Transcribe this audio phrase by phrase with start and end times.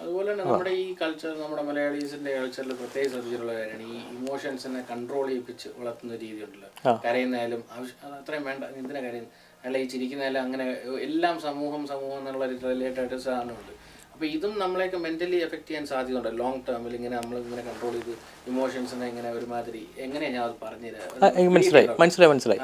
[0.00, 3.84] അതുപോലെ തന്നെ നമ്മുടെ ഈ കൾച്ചർ നമ്മുടെ മലയാളീസിന്റെ കൾച്ചറിൽ പ്രത്യേകം ശ്രദ്ധിച്ചിട്ടുള്ള കാര്യമാണ്.
[3.92, 8.64] ഈ ഇമോഷൻസിനെ കൺട്രോൾ ചെയ്യിപ്പിച്ച് വളർത്തുന്ന രീതി ഉണ്ടല്ലോ കരയുന്നായാലും ആവശ്യം അത്രയും വേണ്ട.
[8.80, 9.26] എന്തിനാ കാര്യം
[9.66, 10.64] അല്ല ഈ ചിരിക്കുന്നാലും അങ്ങനെ
[11.08, 13.74] എല്ലാം സമൂഹം സമൂഹം എന്നുള്ള റിലേറ്റഡ് സാധനമുണ്ട്.
[14.12, 16.30] അപ്പോൾ ഇതും നമ്മളെയൊക്കെ മെന്റലി എഫക്ട് ചെയ്യാൻ സാധ്യതയുണ്ട്?
[16.40, 18.12] ലോങ് ടേമിൽ ഇങ്ങനെ നമ്മൾ ഇങ്ങനെ കൺട്രോൾ ചെയ്ത്
[18.50, 21.52] ഇമോഷൻസിനെ ഇങ്ങനെ ഒരുമാതിരി എങ്ങനെയാണ് ഞാൻ അത് പറഞ്ഞുതരാം?
[21.56, 22.60] മനസ്സിലായി മനസ്സിലായി മനസ്സിലായി.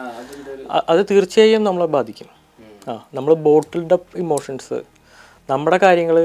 [0.92, 2.28] അത് തീർച്ചയായും നമ്മളെ ബാധിക്കും.
[2.90, 4.78] ആ നമ്മൾ ബോട്ടിൽഡ് അപ്പ് ഇമോഷൻസ്
[5.48, 6.18] നമ്മുടെ കാര്യങ്ങൾ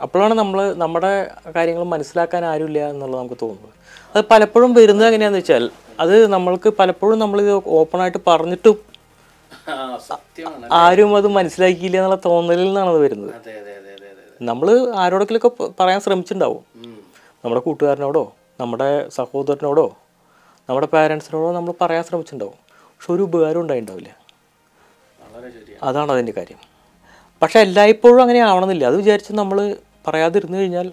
[0.00, 3.74] അപ്പോഴാണ് നമ്മൾ നമ്മുടെ കാര്യങ്ങൾ മനസ്സിലാക്കാൻ ആരുമില്ല എന്നുള്ളത് നമുക്ക് തോന്നുന്നത്.
[4.16, 8.76] അത് പലപ്പോഴും വരുന്നത് എങ്ങനെയാന്ന് വെച്ചാൽ അത് നമ്മൾക്ക് പലപ്പോഴും നമ്മൾ ഓപ്പണായിട്ട് പറഞ്ഞിട്ടും
[9.68, 10.68] ആയിട്ട് സത്യമാണ്.
[10.72, 13.34] ആരും അത് മനസ്സിലാക്കിയില്ല എന്നുള്ള തോന്നലിൽ നിന്നാണ് അത് വരുന്നത്.
[14.42, 15.50] നമ്മൾ ആരോടെങ്കിലൊക്കെ
[15.80, 16.64] പറയാൻ ശ്രമിച്ചിട്ടുണ്ടാവും.
[17.44, 19.96] നമ്മുടെ കൂട്ടുകാരനോടോ നമ്മുടെ സഹോദരനോടോ
[20.68, 22.58] നമ്മുടെ പാരൻസിനോടോ നമ്മൾ പറയാൻ ശ്രമിച്ചിട്ടുണ്ടാവും.
[22.66, 23.68] പക്ഷെ ഒരു ഉപകാരം
[25.52, 25.82] ശരിയാണ്.
[25.82, 26.71] അതാണ് അതിന്റെ കാര്യം.
[27.42, 28.84] പക്ഷെ എല്ലായ്പ്പോഴും അങ്ങനെ ആവണമെന്നില്ല.
[28.90, 29.58] അത് വിചാരിച്ച് നമ്മൾ
[30.06, 30.88] പറയാതിരുന്നു കഴിഞ്ഞാൽ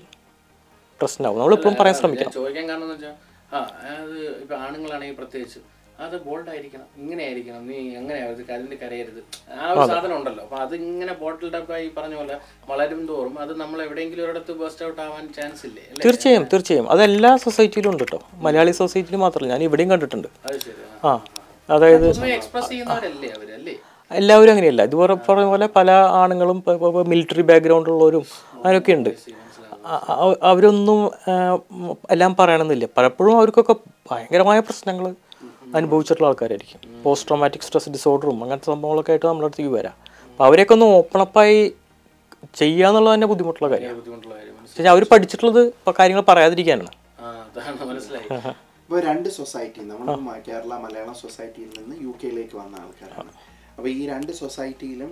[1.01, 1.37] പ്രശ്നമാവും.
[1.39, 2.31] നമ്മളിപ്പോഴും പറയാൻ ശ്രമിക്കണം.
[2.37, 3.15] ചോദിക്കാൻ കാരണം എന്ന് വെച്ചാൽ
[3.51, 3.59] ആ
[3.93, 5.59] അത് ഇപ്പൊ ആണുങ്ങളാണെങ്കിൽ പ്രത്യേകിച്ച്
[5.99, 9.21] അത് ബോൾഡ് ആയിരിക്കണം ഇങ്ങനെ ആയിരിക്കണം നീ അങ്ങനെ ആവരുത് കരണ്ട് കരയരുത്.
[9.53, 12.35] ആ ഒരു സാധനം ഉണ്ടല്ലോ അപ്പൊ അത് ഇങ്ങനെ ബോട്ടിൽ ഡപ്പായി പറഞ്ഞ പോലെ
[12.69, 16.87] വളരും തോറും അത് നമ്മൾ എവിടെയെങ്കിലും ഒരിടത്ത് ബസ്റ്റ് ഔട്ട് ആവാൻ ചാൻസ് ഇല്ലേ തീർച്ചയായും തീർച്ചയായും.
[16.93, 20.29] അത് എല്ലാ സൊസൈറ്റിയിലും ഉണ്ട് കേട്ടോ മലയാളി സൊസൈറ്റിയിൽ മാത്രമല്ല ഞാൻ ഇവിടെയും കണ്ടിട്ടുണ്ട്.
[21.03, 21.13] ആ.
[21.69, 23.75] അതായത് എക്സ്പ്രസ് ചെയ്യുന്നവരല്ലേ അവരല്ലേ
[24.11, 24.81] എല്ലാവരും അങ്ങനെയല്ല.
[24.89, 25.89] ഇതുപോലെ പറഞ്ഞ പോലെ പല
[26.21, 26.57] ആണുങ്ങളും
[27.11, 28.23] മിലിറ്ററി ബാക്ക്ഗ്രൗണ്ട് ഉള്ളവരും
[28.55, 29.11] അങ്ങനെയൊക്കെ ഉണ്ട്.
[30.51, 30.99] അവരൊന്നും
[32.13, 32.87] എല്ലാം പറയണമെന്നില്ല.
[32.97, 33.75] പലപ്പോഴും അവർക്കൊക്കെ
[34.11, 35.05] ഭയങ്കരമായ പ്രശ്നങ്ങൾ
[35.79, 36.79] അനുഭവിച്ചിട്ടുള്ള ആൾക്കാരായിരിക്കും.
[37.03, 39.95] പോസ്റ്റ് ട്രോമാറ്റിക് സ്ട്രെസ് ഡിസോർഡറും അങ്ങനത്തെ സംഭവങ്ങളൊക്കെ ആയിട്ട് നമ്മുടെ അടുത്തേക്ക് വരാം.
[40.31, 44.01] അപ്പോൾ അവരെയൊക്കെ ഒന്ന് ഓപ്പണപ്പായി ചെയ്യാന്നുള്ളത് ചെയ്യുക എന്നുള്ളത് തന്നെ ബുദ്ധിമുട്ടുള്ള കാര്യമാണ്.
[44.63, 45.61] പക്ഷേ അവർ പഠിച്ചിട്ടുള്ളത്
[45.99, 46.91] കാര്യങ്ങൾ പറയാതിരിക്കാനാണ്.
[47.21, 48.27] അതാണ് മനസ്സിലായി.
[48.83, 53.31] ഇപ്പോൾ രണ്ട് സൊസൈറ്റി നമ്മൾ കേരള മലയാളം സൊസൈറ്റിയിൽ നിന്ന് യു കെയിലേക്ക് വന്ന ആൾക്കാരാണ്.
[53.79, 55.11] അപ്പോൾ ഈ രണ്ട് സൊസൈറ്റിയിലും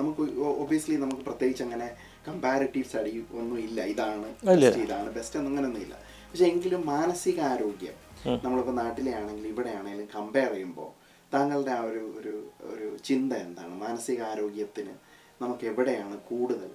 [0.00, 0.24] നമുക്ക്
[0.62, 1.86] ഒബിയസ്ലി നമുക്ക് പ്രത്യേകിച്ച് അങ്ങനെ
[2.26, 3.78] കമ്പാരിറ്റീവ് സ്റ്റഡി ഒന്നും ഇല്ല.
[3.92, 4.28] ഇതാണ്
[4.84, 5.94] ഇതാണ് ബെസ്റ്റ് അങ്ങനെയൊന്നും ഇല്ല.
[6.28, 7.96] പക്ഷെ എങ്കിലും മാനസിക ആരോഗ്യം
[8.44, 10.90] നമ്മളിപ്പോൾ നാട്ടിലെ ആണെങ്കിലും ഇവിടെ ആണെങ്കിലും കമ്പയർ ചെയ്യുമ്പോൾ
[11.32, 12.34] താങ്കളുടെ ആ ഒരു ഒരു
[12.72, 13.72] ഒരു ചിന്ത എന്താണ്?
[13.84, 14.94] മാനസിക ആരോഗ്യത്തിന്
[15.42, 16.70] നമുക്ക് എവിടെയാണ് കൂടുതൽ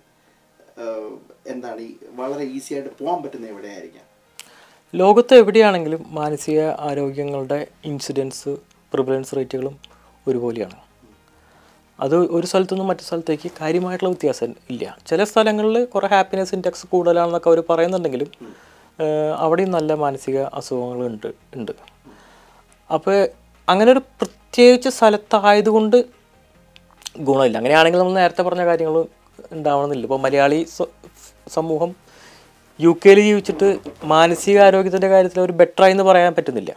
[1.53, 4.05] എന്താണ് ഈ വളരെ ഈസി ആയിട്ട് പോകാൻ പറ്റുന്ന എവിടെയായിരിക്കാം?
[4.93, 6.59] ലോകത്ത് എവിടെയാണെങ്കിലും മാനസിക
[6.89, 7.59] ആരോഗ്യങ്ങളുടെ
[7.91, 8.53] ഇൻസിഡൻസ്
[8.93, 9.77] പ്രിവലൻസ് റേറ്റുകളും
[10.27, 10.77] ഒരുപോലെയാണ്.
[12.05, 14.83] അത് ഒരു സ്ഥലത്തു നിന്നും മറ്റു സ്ഥലത്തേക്ക് കാര്യമായിട്ടുള്ള വ്യത്യാസം ഇല്ല.
[15.09, 18.29] ചില സ്ഥലങ്ങളിൽ കുറേ ഹാപ്പിനെസ് ഇൻഡെക്സ് കൂടുതലാണെന്നൊക്കെ അവർ പറയുന്നുണ്ടെങ്കിലും
[19.45, 21.27] അവിടെയും നല്ല മാനസിക അസുഖങ്ങളുണ്ട്
[21.57, 21.71] ഉണ്ട്
[22.89, 23.17] അപ്പോൾ
[23.67, 25.97] അങ്ങനെ ഒരു പ്രത്യേകിച്ച് സ്ഥലത്തായതുകൊണ്ട്
[27.27, 27.55] ഗുണമില്ല.
[27.59, 28.95] അങ്ങനെയാണെങ്കിൽ നമ്മൾ നേരത്തെ പറഞ്ഞ കാര്യങ്ങൾ
[29.57, 30.05] ഉണ്ടാവണമെന്നില്ല.
[30.07, 30.59] ഇപ്പോൾ മലയാളി
[31.57, 31.91] സമൂഹം
[32.79, 33.67] യു കെയിൽ ജീവിച്ചിട്ട്
[34.13, 36.71] മാനസിക ആരോഗ്യത്തിന്റെ കാര്യത്തിൽ ഒരു ബെറ്ററായി എന്ന് പറയാൻ പറ്റുന്നില്ല.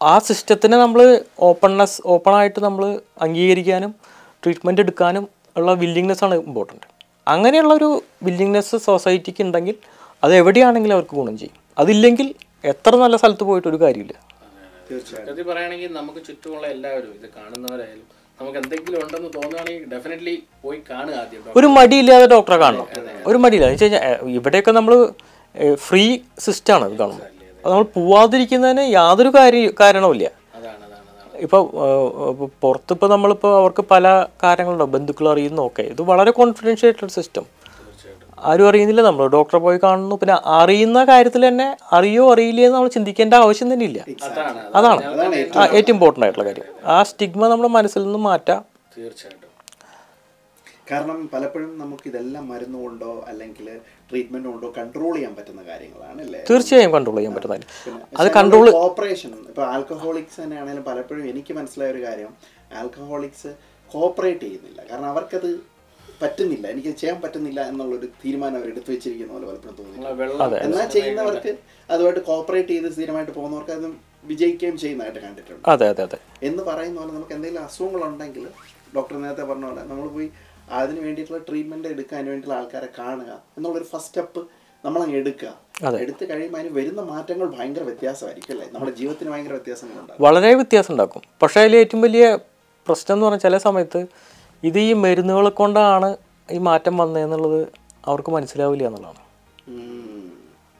[0.00, 1.00] ആ സിസ്റ്റത്തിനെ നമ്മൾ
[1.38, 3.94] ഓപ്പൺനെസ് ഓപ്പണായിട്ട് നമ്മൾ അംഗീകരിക്കാനും
[4.42, 6.86] ട്രീറ്റ്മെന്റ് എടുക്കാനും ഉള്ള വില്ലിങ്നെസ് ആണ് ഇമ്പോർട്ടന്റ്
[7.26, 9.76] അങ്ങനെയുള്ള ഒരു വില്ലിങ്നെസ് സൊസൈറ്റിക്ക് ഉണ്ടെങ്കിൽ
[10.24, 11.56] അത് എവിടെയാണെങ്കിലും അവർക്ക് ഗുണം ചെയ്യും.
[11.78, 12.34] അതില്ലെങ്കിൽ
[12.64, 14.14] എത്ര നല്ല സ്ഥലത്ത് പോയിട്ട് ഒരു കാര്യമില്ല.
[14.90, 18.06] തീർച്ചയായും പറയുകയാണെങ്കിൽ നമുക്ക് ചുറ്റുമുള്ള എല്ലാവരും ഇത് കാണുന്നവരായാലും
[18.40, 21.42] നമുക്ക് എന്തെങ്കിലും ഉണ്ടെന്ന് തോന്നുകയാണെങ്കിൽ ഡെഫിനറ്റ്ലി പോയി കാണുക ആദ്യം.
[21.56, 22.86] ഒരു മടിയില്ലാതെ ഡോക്ടറെ കാണണം.
[23.26, 23.66] ഒരു മടിയില്ല.
[23.66, 24.94] എന്ന് വെച്ച് കഴിഞ്ഞാൽ ഇവിടെയൊക്കെ നമ്മൾ
[25.86, 27.29] ഫ്രീ സിസ്റ്റമാണ് ഇത് കാണുമ്പോൾ
[27.62, 30.26] അത് നമ്മൾ പോവാതിരിക്കുന്നതിന് യാതൊരു കാര്യ കാരണവുമില്ല.
[30.56, 31.58] അതാണ് അതാണ് നമ്മളിപ്പോ
[32.94, 34.06] ഇപ്പോൾ നമ്മളിപ്പോൾ അവർക്ക് പല
[34.44, 37.46] കാര്യങ്ങളുണ്ടാവും ബന്ധുക്കൾ അറിയുന്നൊക്കെ ഇത് വളരെ കോൺഫിഡൻഷ്യൽ ആയിട്ടുള്ള സിസ്റ്റം
[38.50, 39.02] ആരും അറിയുന്നില്ല.
[39.08, 40.14] നമ്മൾ ഡോക്ടറെ പോയി കാണുന്നു.
[40.20, 41.66] പിന്നെ അറിയുന്ന കാര്യത്തിൽ തന്നെ
[41.96, 43.98] അറിയോ അറിയില്ലേ എന്ന് നമ്മൾ ചിന്തിക്കേണ്ട ആവശ്യം തന്നെ ഇല്ല.
[44.78, 45.00] അതാണ്
[45.78, 46.68] ഏറ്റവും ഇമ്പോർട്ടന്റ് ആയിട്ടുള്ള കാര്യം.
[46.94, 48.62] ആ സ്റ്റിഗ്മ നമ്മുടെ മനസ്സിൽ നിന്ന് മാറ്റാം.
[48.98, 49.39] തീർച്ചയായിട്ടും.
[50.90, 53.66] കാരണം പലപ്പോഴും നമുക്ക് ഇതെല്ലാം മരുന്ന് കൊണ്ടോ അല്ലെങ്കിൽ
[54.10, 56.40] ട്രീറ്റ്മെന്റ് കൊണ്ടോ കൺട്രോൾ ചെയ്യാൻ പറ്റുന്ന കാര്യങ്ങളാണ് അല്ലേ?
[56.48, 57.58] തീർച്ചയായും കൺട്രോൾ ചെയ്യാൻ പറ്റുന്ന
[58.20, 62.32] അത് കൺട്രോൾ ഓപ്പറേഷൻ ഇപ്പൊ ആൽക്കഹോളിക്സ് തന്നെ ആണെങ്കിലും പലപ്പോഴും എനിക്ക് മനസ്സിലായ ഒരു കാര്യം
[62.80, 63.50] ആൽക്കഹോളിക്സ്
[63.90, 64.80] കോപ്പറേറ്റ് ചെയ്യുന്നില്ല.
[64.90, 65.50] കാരണം അവർക്കത്
[66.20, 66.64] പറ്റുന്നില്ല.
[66.72, 71.52] എനിക്ക് ചെയ്യാൻ പറ്റുന്നില്ല എന്നുള്ളൊരു തീരുമാനം അവർ എടുത്തു വെച്ചിരിക്കുന്ന പോലെ പലപ്പോഴും തോന്നുന്നു എന്നാൽ ചെയ്യുന്നവർക്ക്
[71.88, 73.86] അതുമായിട്ട് കോപ്പറേറ്റ് ചെയ്ത് സ്ഥിരമായിട്ട് പോകുന്നവർക്ക് അത്
[74.24, 75.62] വിജയിക്കുകയും ചെയ്യുന്നതായിട്ട് കണ്ടിട്ടുണ്ട്.
[75.72, 76.18] അതെ അതെ അതെ.
[76.48, 78.44] എന്ന് പറയുന്ന പോലെ നമുക്ക് എന്തെങ്കിലും അസുഖങ്ങളുണ്ടെങ്കിൽ
[78.94, 80.28] ഡോക്ടർ നേരത്തെ പറഞ്ഞ പോലെ നമ്മൾ പോയി
[80.70, 84.40] അതിന് വേണ്ടിയിട്ടുള്ള ട്രീറ്റ്മെന്റ് എടുക്കാൻ വേണ്ടിയിട്ടുള്ള ആൾക്കാരെ കാണുക എന്നുള്ളൊരു ഫസ്റ്റ് സ്റ്റെപ്പ്
[84.84, 85.50] നമ്മളങ്ങ് എടുക്കുക.
[86.00, 88.66] എടുത്തു കഴിയുമ്പോൾ അതിന് വരുന്ന മാറ്റങ്ങൾ ഭയങ്കര വ്യത്യാസമായിരിക്കും അല്ലേ?
[88.72, 92.24] നമ്മുടെ ജീവിതത്തിന് ഭയങ്കര വ്യത്യാസങ്ങളുണ്ടാകും വളരെ വ്യത്യാസം ഉണ്ടാക്കും പക്ഷേ അതിൽ ഏറ്റവും വലിയ
[92.86, 94.00] പ്രശ്നം എന്ന് പറഞ്ഞാൽ ചില സമയത്ത്
[94.62, 96.08] ഇത് ഈ മരുന്നുകൾ കൊണ്ടാണ്
[96.48, 97.60] ഈ മാറ്റം വന്നതെന്നുള്ളത്
[98.04, 99.20] അവർക്ക് മനസ്സിലാവില്ല എന്നുള്ളതാണ്.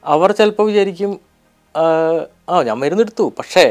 [0.05, 1.13] അവർ ചിലപ്പോൾ വിചാരിക്കും
[1.75, 1.83] "ആ,
[2.63, 3.33] ഞാൻ മരുന്നെടുത്തു.
[3.39, 3.65] പക്ഷേ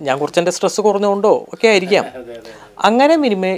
[0.00, 2.04] ഞാൻ കുറച്ച് എന്റെ സ്ട്രെസ് കുറഞ്ഞുകൊണ്ടോ ഒക്കെ ആയിരിക്കാം.
[2.78, 3.52] അങ്ങനെ മിനിമൈ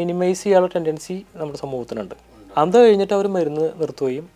[0.00, 2.14] മിനിമൈസ് ചെയ്യാനുള്ള ടെൻഡൻസി നമ്മുടെ സമൂഹത്തിനുണ്ട്.
[2.56, 4.26] അത് കഴിഞ്ഞിട്ട് അവർ മരുന്ന് നിർത്തുകയും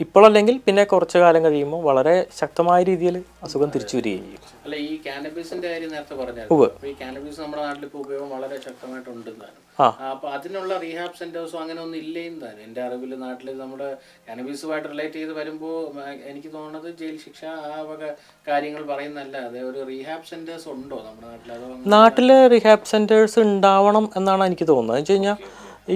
[0.00, 4.40] ഇപ്പോഴല്ലെങ്കിൽ പിന്നെ കുറച്ച് കാലം കഴിയുമ്പോൾ വളരെ ശക്തമായ രീതിയിൽ അസുഖം തിരിച്ചു വരികയും ചെയ്യും.
[4.64, 6.88] അല്ല ഈ കാനബീസിന്റെ കാര്യം നേരത്തെ പറഞ്ഞായിരുന്നു.
[6.88, 9.69] ഈ കാനബീസ് നമ്മുടെ നാട്ടിൽ ഇപ്പോൾ ഉപയോഗം വളരെ ശക്തമായിട്ടുണ്ടെന്നാണ് ആ.
[10.10, 12.62] അപ്പൊ അതിനുള്ള റീഹാബ് സെന്റേഴ്സോ അങ്ങനെ ഒന്നും ഇല്ലേന്ന് തന്നെ.
[12.66, 13.88] എന്റെ അറിവിൽ നാട്ടിൽ നമ്മുടെ
[14.28, 15.76] കാനബീസുമായിട്ട് റിലേറ്റ് ചെയ്ത് വരുമ്പോൾ
[16.30, 18.02] എനിക്ക് തോന്നുന്നത് ജയിൽ ശിക്ഷ ആ വക
[18.48, 24.44] കാര്യങ്ങൾ പറയുന്നല്ലാതെ ഒരു റീഹാബ് സെന്റേഴ്സ് ഉണ്ടോ നമ്മുടെ നാട്ടിൽ അതോ റീഹാബ് നാട്ടിൽ റീഹാബ് സെന്റേഴ്സ് ഉണ്ടാവണം എന്നാണ്
[24.50, 24.96] എനിക്ക് തോന്നുന്നത്.
[24.96, 25.36] എന്ന് വെച്ച് കഴിഞ്ഞാൽ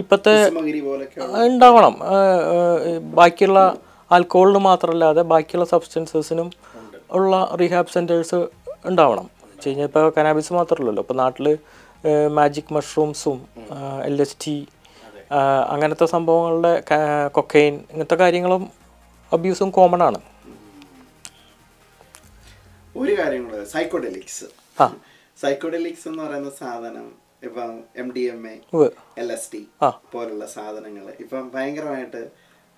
[0.01, 0.83] ഇപ്പോഴത്തെ സമഗിരി
[1.49, 1.97] ഉണ്ടാവണം.
[3.19, 3.61] ബാക്കിയുള്ള
[4.15, 6.49] ആൽക്കഹോളിന് മാത്രമല്ലാതെ ബാക്കിയുള്ള സബ്സ്റ്റൻസസിനും
[7.19, 8.39] ഉള്ള റീഹാബ് സെന്റേഴ്സ്
[8.91, 9.27] ഉണ്ടാവണം.
[9.51, 11.03] വെച്ച് കഴിഞ്ഞാൽ ഇപ്പോൾ കനാബിസ് മാത്രമല്ലല്ലോ.
[11.05, 11.47] ഇപ്പോൾ നാട്ടിൽ
[12.29, 13.39] മാജിക് മഷ്റൂംസും
[14.05, 14.69] എൽ എസ് ടി
[15.71, 16.73] അങ്ങനത്തെ സംഭവങ്ങളുടെ
[17.33, 18.65] കൊക്കൈൻ ഇങ്ങനത്തെ കാര്യങ്ങളും
[19.33, 20.21] അബ്യൂസും കോമൺ ആണ്.
[22.97, 24.45] ഒരു കാര്യം കൂടെ സൈക്കോഡെലിക്സ്.
[25.41, 27.07] സൈക്കോഡെലിക്സ് എന്ന് പറയുന്ന സാധനം
[27.43, 28.55] ഇപ്പം M D M A.
[29.19, 29.63] L S D
[30.13, 32.23] പോലുള്ള സാധനങ്ങൾ ഇപ്പം ഭയങ്കരമായിട്ട്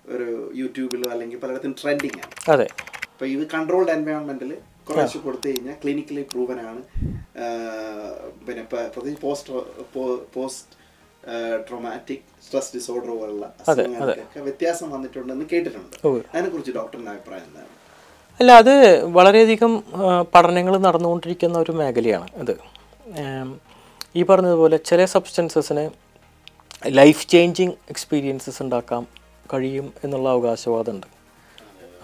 [0.07, 2.51] ഒരു യൂട്യൂബിലോ അല്ലെങ്കിൽ പലയിടത്തും ട്രെൻഡിങ് ആണ്.
[2.51, 2.67] അതെ.
[3.11, 4.57] അപ്പൊ ഇത് കൺട്രോൾഡ് എൻവയോൺമെന്റിൽ
[4.89, 6.81] കുറച്ച് കൊടുത്തു കഴിഞ്ഞാൽ ക്ലിനിക്കലി പ്രൂവൻ ആണ്.
[8.47, 9.53] പിന്നെ പ്രത്യേകിച്ച് post
[10.35, 10.73] post
[11.67, 15.95] traumatic stress disorder പോലുള്ള അസുഖങ്ങൾക്കൊക്കെ വ്യത്യാസം വന്നിട്ടുണ്ടെന്ന് കേട്ടിട്ടുണ്ട്.
[16.33, 17.71] അതിനെക്കുറിച്ച് ഡോക്ടറിന്റെ അഭിപ്രായം എന്താണ്?
[18.39, 18.73] അല്ല അത്
[19.17, 19.71] വളരെയധികം
[20.33, 22.53] പഠനങ്ങൾ നടന്നുകൊണ്ടിരിക്കുന്ന ഒരു മേഖലയാണ് അത്.
[24.19, 25.85] ഈ പറഞ്ഞതുപോലെ ചില സബ്സ്റ്റൻസസിന്
[26.99, 29.03] ലൈഫ് ചേഞ്ചിങ് എക്സ്പീരിയൻസസ് ഉണ്ടാക്കാം
[29.53, 31.07] കഴിയും എന്നുള്ള അവകാശവാദമുണ്ട്.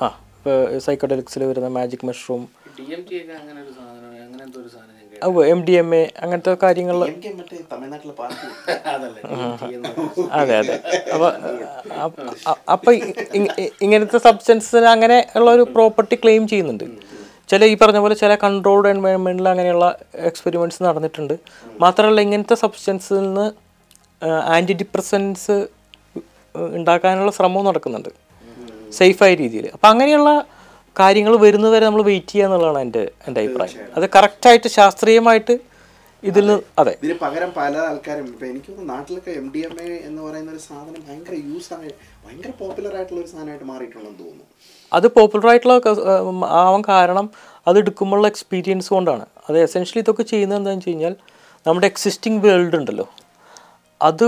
[0.03, 0.07] ആ
[0.37, 2.43] ഇപ്പോൾ സൈക്കോഡെലിക്സിൽ വരുന്ന magic mushroom
[5.53, 8.47] M D M A അങ്ങനത്തെ കാര്യങ്ങൾ മറ്റേ തമിഴ്നാട്ടിലെ പാർട്ടി.
[8.93, 10.75] അതല്ല DMT അതെ അതെ.
[11.15, 11.27] അപ്പൊ
[12.75, 12.91] അപ്പൊ
[13.85, 16.85] ഇങ്ങനത്തെ സബ്സ്റ്റൻസിന് അങ്ങനെ ഉള്ള ഒരു പ്രോപ്പർട്ടി ക്ലെയിം ചെയ്യുന്നുണ്ട്.
[17.51, 19.87] ചില ഈ പറഞ്ഞ പോലെ ചില കൺട്രോൾഡ് എൻവയൺമെന്റിൽ അങ്ങനെയുള്ള
[20.29, 21.35] എക്സ്പെരിമെന്റ്സ് നടന്നിട്ടുണ്ട്.
[21.83, 23.45] മാത്രമല്ല ഇങ്ങനത്തെ സബ്സ്റ്റൻസിൽ നിന്ന്
[24.55, 25.55] ആന്റി ഡിപ്രസൻസ്
[26.79, 28.11] ഉണ്ടാക്കാനുള്ള ശ്രമവും നടക്കുന്നുണ്ട്.
[28.99, 29.65] സേഫായ രീതിയിൽ.
[29.75, 30.31] അപ്പം അങ്ങനെയുള്ള
[30.99, 33.79] കാര്യങ്ങൾ വരുന്നവരെ നമ്മൾ വെയിറ്റ് ചെയ്യുക എന്നുള്ളതാണ് എന്റെ എന്റെ അഭിപ്രായം.
[33.97, 35.53] അത് കറക്റ്റായിട്ട് ശാസ്ത്രീയമായിട്ട്
[36.29, 36.91] ഇതിൽ നിന്ന് അതെ.
[37.01, 41.01] ഇതിന് പകരം പല ആൾക്കാരും ഇപ്പൊ എനിക്ക് നാട്ടിലൊക്കെ എം ഡി എം എ എന്ന് പറയുന്ന ഒരു സാധനം
[41.07, 41.91] ഭയങ്കര യൂസ് ആയി
[42.25, 44.45] ഭയങ്കര പോപ്പുലർ ആയിട്ടുള്ള ഒരു സാധനമായിട്ട് മാറിയിട്ടുണ്ടെന്ന് തോന്നുന്നു.
[44.91, 45.75] അത് പോപ്പുലർ ആയിട്ടുള്ള
[46.61, 47.27] ആവാൻ കാരണം
[47.69, 49.25] അത് എടുക്കുമ്പോഴുള്ള എക്സ്പീരിയൻസ് കൊണ്ടാണ്.
[49.49, 51.15] അത് എസെൻഷ്യലി ഇതൊക്കെ ചെയ്യുന്നത് എന്താണെന്ന് വെച്ച് കഴിഞ്ഞാൽ
[51.65, 53.07] നമ്മുടെ എക്സിസ്റ്റിംഗ് വേൾഡ് ഉണ്ടല്ലോ.
[54.01, 54.27] അത്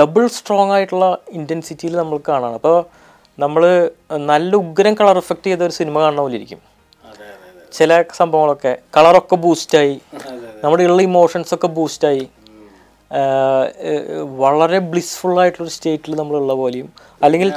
[0.00, 1.06] ഡബിൾ സ്ട്രോങ് ആയിട്ടുള്ള
[1.38, 2.54] ഇന്റൻസിറ്റിയിൽ നമ്മൾ കാണാണ്.
[2.60, 2.76] അപ്പോൾ
[3.38, 3.62] നമ്മൾ
[4.26, 6.60] നല്ല ഉഗ്രം കളർ എഫക്റ്റ് ചെയ്ത ഒരു സിനിമ കാണുന്ന പോലെ ഇരിക്കും.
[7.72, 9.94] ചില സംഭവങ്ങളൊക്കെ കളറൊക്കെ ബൂസ്റ്റായി
[10.64, 12.24] നമ്മുടെ ഉള്ള ഇമോഷൻസ് ഒക്കെ ബൂസ്റ്റായി
[14.36, 16.88] വളരെ ബ്ലിസ്ഫുൾ ആയിട്ടുള്ള സ്റ്റേറ്റിൽ നമ്മളുള്ള പോലെയും
[17.22, 17.48] അല്ലെങ്കിൽ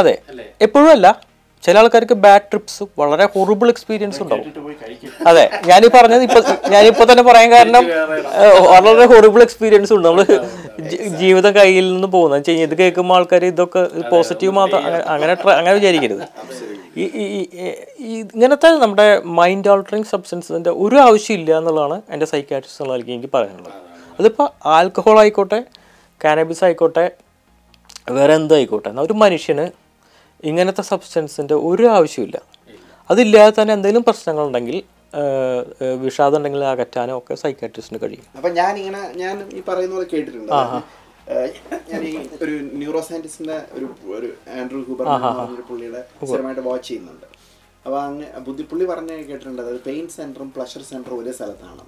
[0.00, 0.14] അതെ.
[0.60, 1.06] എപ്പോഴും അല്ല.
[1.64, 4.46] ചില ആൾക്കാർക്ക് ബാഡ് ട്രിപ്സ് വളരെ ഹൊറിബിൾ എക്സ്പീരിയൻസ് ഉണ്ടാവും.
[5.30, 6.40] അതെ ഞാനീ പറഞ്ഞത് ഇപ്പൊ
[6.74, 7.84] ഞാനിപ്പോ തന്നെ പറയാൻ കാരണം
[8.74, 10.06] വളരെ ഹൊറിബിൾ എക്സ്പീരിയൻസ് ഉണ്ട്.
[10.08, 10.24] നമ്മൾ
[11.22, 12.38] ജീവിതം കയ്യിൽ നിന്ന് പോകുന്നത്.
[12.38, 14.80] വെച്ച് കഴിഞ്ഞാൽ ഇത് കേൾക്കുമ്പോൾ ആൾക്കാർ ഇതൊക്കെ പോസിറ്റീവ് മാത്രം
[15.14, 16.24] അങ്ങനെ അങ്ങനെ വിചാരിക്കരുത്.
[17.00, 17.04] ഈ
[18.20, 19.08] ഇങ്ങനത്തെ നമ്മുടെ
[19.40, 23.76] മൈൻഡ് ആൾട്ടറിങ് സബ്സ്റ്റൻസിന്റെ ഒരു ആവശ്യമില്ല എന്നുള്ളതാണ് എന്റെ സൈക്കാട്രിസ്റ്റ് എന്നുള്ള എനിക്ക് എനിക്ക് പറയാനുള്ളത്.
[24.20, 25.60] അതിപ്പോൾ ആൽക്കഹോൾ ആയിക്കോട്ടെ
[26.24, 27.04] കാനബിസ് ആയിക്കോട്ടെ
[28.16, 29.66] വേറെ എന്തായിക്കോട്ടെ എന്നാൽ ഒരു മനുഷ്യന്
[30.48, 32.38] ഇങ്ങനത്തെ സബ്സ്റ്റൻസിന്റെ ഒരു ആവശ്യമില്ല
[33.10, 34.78] അതില്ലാതെ തന്നെ എന്തെങ്കിലും പ്രശ്നങ്ങളുണ്ടെങ്കിൽ
[36.04, 38.26] വിഷാദം ഉണ്ടെങ്കിൽ അകറ്റാനോ ഒക്കെ സൈക്കാട്രിസ്റ്റിന് കഴിയും.
[38.38, 40.52] അപ്പൊ ഞാൻ ഇങ്ങനെ ഞാൻ ഈ പറയുന്ന പോലെ കേട്ടിട്ടുണ്ട്.
[41.90, 42.12] ഞാൻ ഈ
[42.44, 43.86] ഒരു ന്യൂറോ സയന്റിസ്റ്റിന്റെ ഒരു
[44.18, 44.28] ഒരു
[44.60, 45.06] ആൻഡ്രൂ ഹൂബർ
[45.70, 47.26] പുള്ളിയുടെ സ്ഥിരമായിട്ട് വാച്ച് ചെയ്യുന്നുണ്ട്.
[47.86, 49.60] അപ്പൊ അങ്ങ് ബുദ്ധിപ്പുള്ളി പറഞ്ഞ കേട്ടിട്ടുണ്ട്.
[49.64, 51.82] അതായത് പെയിൻ സെന്ററും പ്ലഷർ സെന്ററും ഒരേ സ്ഥലത്താണ്.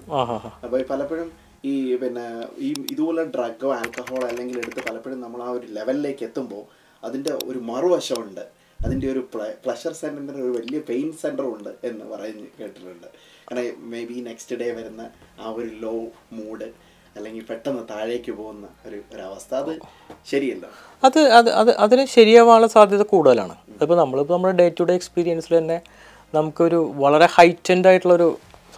[0.65, 1.31] അപ്പോൾ പലപ്പോഴും
[1.71, 1.73] ഈ
[2.03, 2.27] പിന്നെ
[2.67, 6.65] ഈ ഇതുപോലെ ഡ്രഗോ ആൽക്കഹോളോ അല്ലെങ്കിൽ എടുത്ത് പലപ്പോഴും നമ്മൾ ആ ഒരു ലെവലിലേക്ക് എത്തുമ്പോൾ
[7.05, 8.45] അതിന്റെ ഒരു മറുവശമുണ്ട്.
[8.85, 9.21] അതിന്റെ ഒരു
[9.65, 13.09] പ്ലഷർ സെന്ററിന്റെ ഒരു വലിയ പെയിൻ സെന്ററുണ്ട് എന്ന് പറഞ്ഞ് കേട്ടിട്ടുണ്ട്.
[13.49, 15.03] കാരണം മേ ബി നെക്സ്റ്റ് ഡേ വരുന്ന
[15.41, 15.95] ആ ഒരു ലോ
[16.39, 16.69] മൂഡ്
[17.17, 19.55] അല്ലെങ്കിൽ പെട്ടെന്ന് താഴേക്ക് പോകുന്ന ഒരു ഒരവസ്ഥ.
[19.55, 19.73] അത്
[20.31, 20.67] ശരിയല്ല.
[21.05, 23.55] അത് അത് അത് അതിന് ശരിയാവാനുള്ള സാധ്യത കൂടുതലാണ്.
[23.77, 25.79] അതിപ്പോൾ നമ്മളിപ്പോൾ നമ്മുടെ ഡേ ടു ഡേ എക്സ്പീരിയൻസിൽ തന്നെ
[26.35, 28.29] നമുക്കൊരു വളരെ ഹൈറ്റൻഡ് ആയിട്ടുള്ളൊരു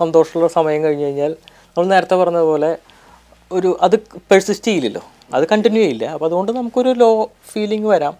[0.00, 1.33] സന്തോഷമുള്ള സമയം കഴിഞ്ഞ് കഴിഞ്ഞാൽ
[1.75, 2.71] നമ്മൾ നേരത്തെ പറഞ്ഞതുപോലെ
[3.50, 3.97] ഒരു അത്
[4.31, 5.02] പെർസിസ്റ്റ് ചെയ്യില്ലല്ലോ.
[5.31, 6.07] അത് കണ്ടിന്യൂ ചെയ്യില്ല.
[6.14, 7.11] അപ്പോൾ അതുകൊണ്ട് നമുക്കൊരു ലോ
[7.52, 8.14] ഫീലിംഗ് വരാം.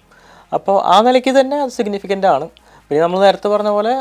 [0.53, 2.47] അപ്പോൾ ആ നിലയ്ക്ക് തന്നെ അത് സിഗ്നിഫിക്കന്റ് ആണ്.
[2.91, 3.93] പിന്നെ നമ്മൾ നേരത്തെ പറഞ്ഞ പോലെ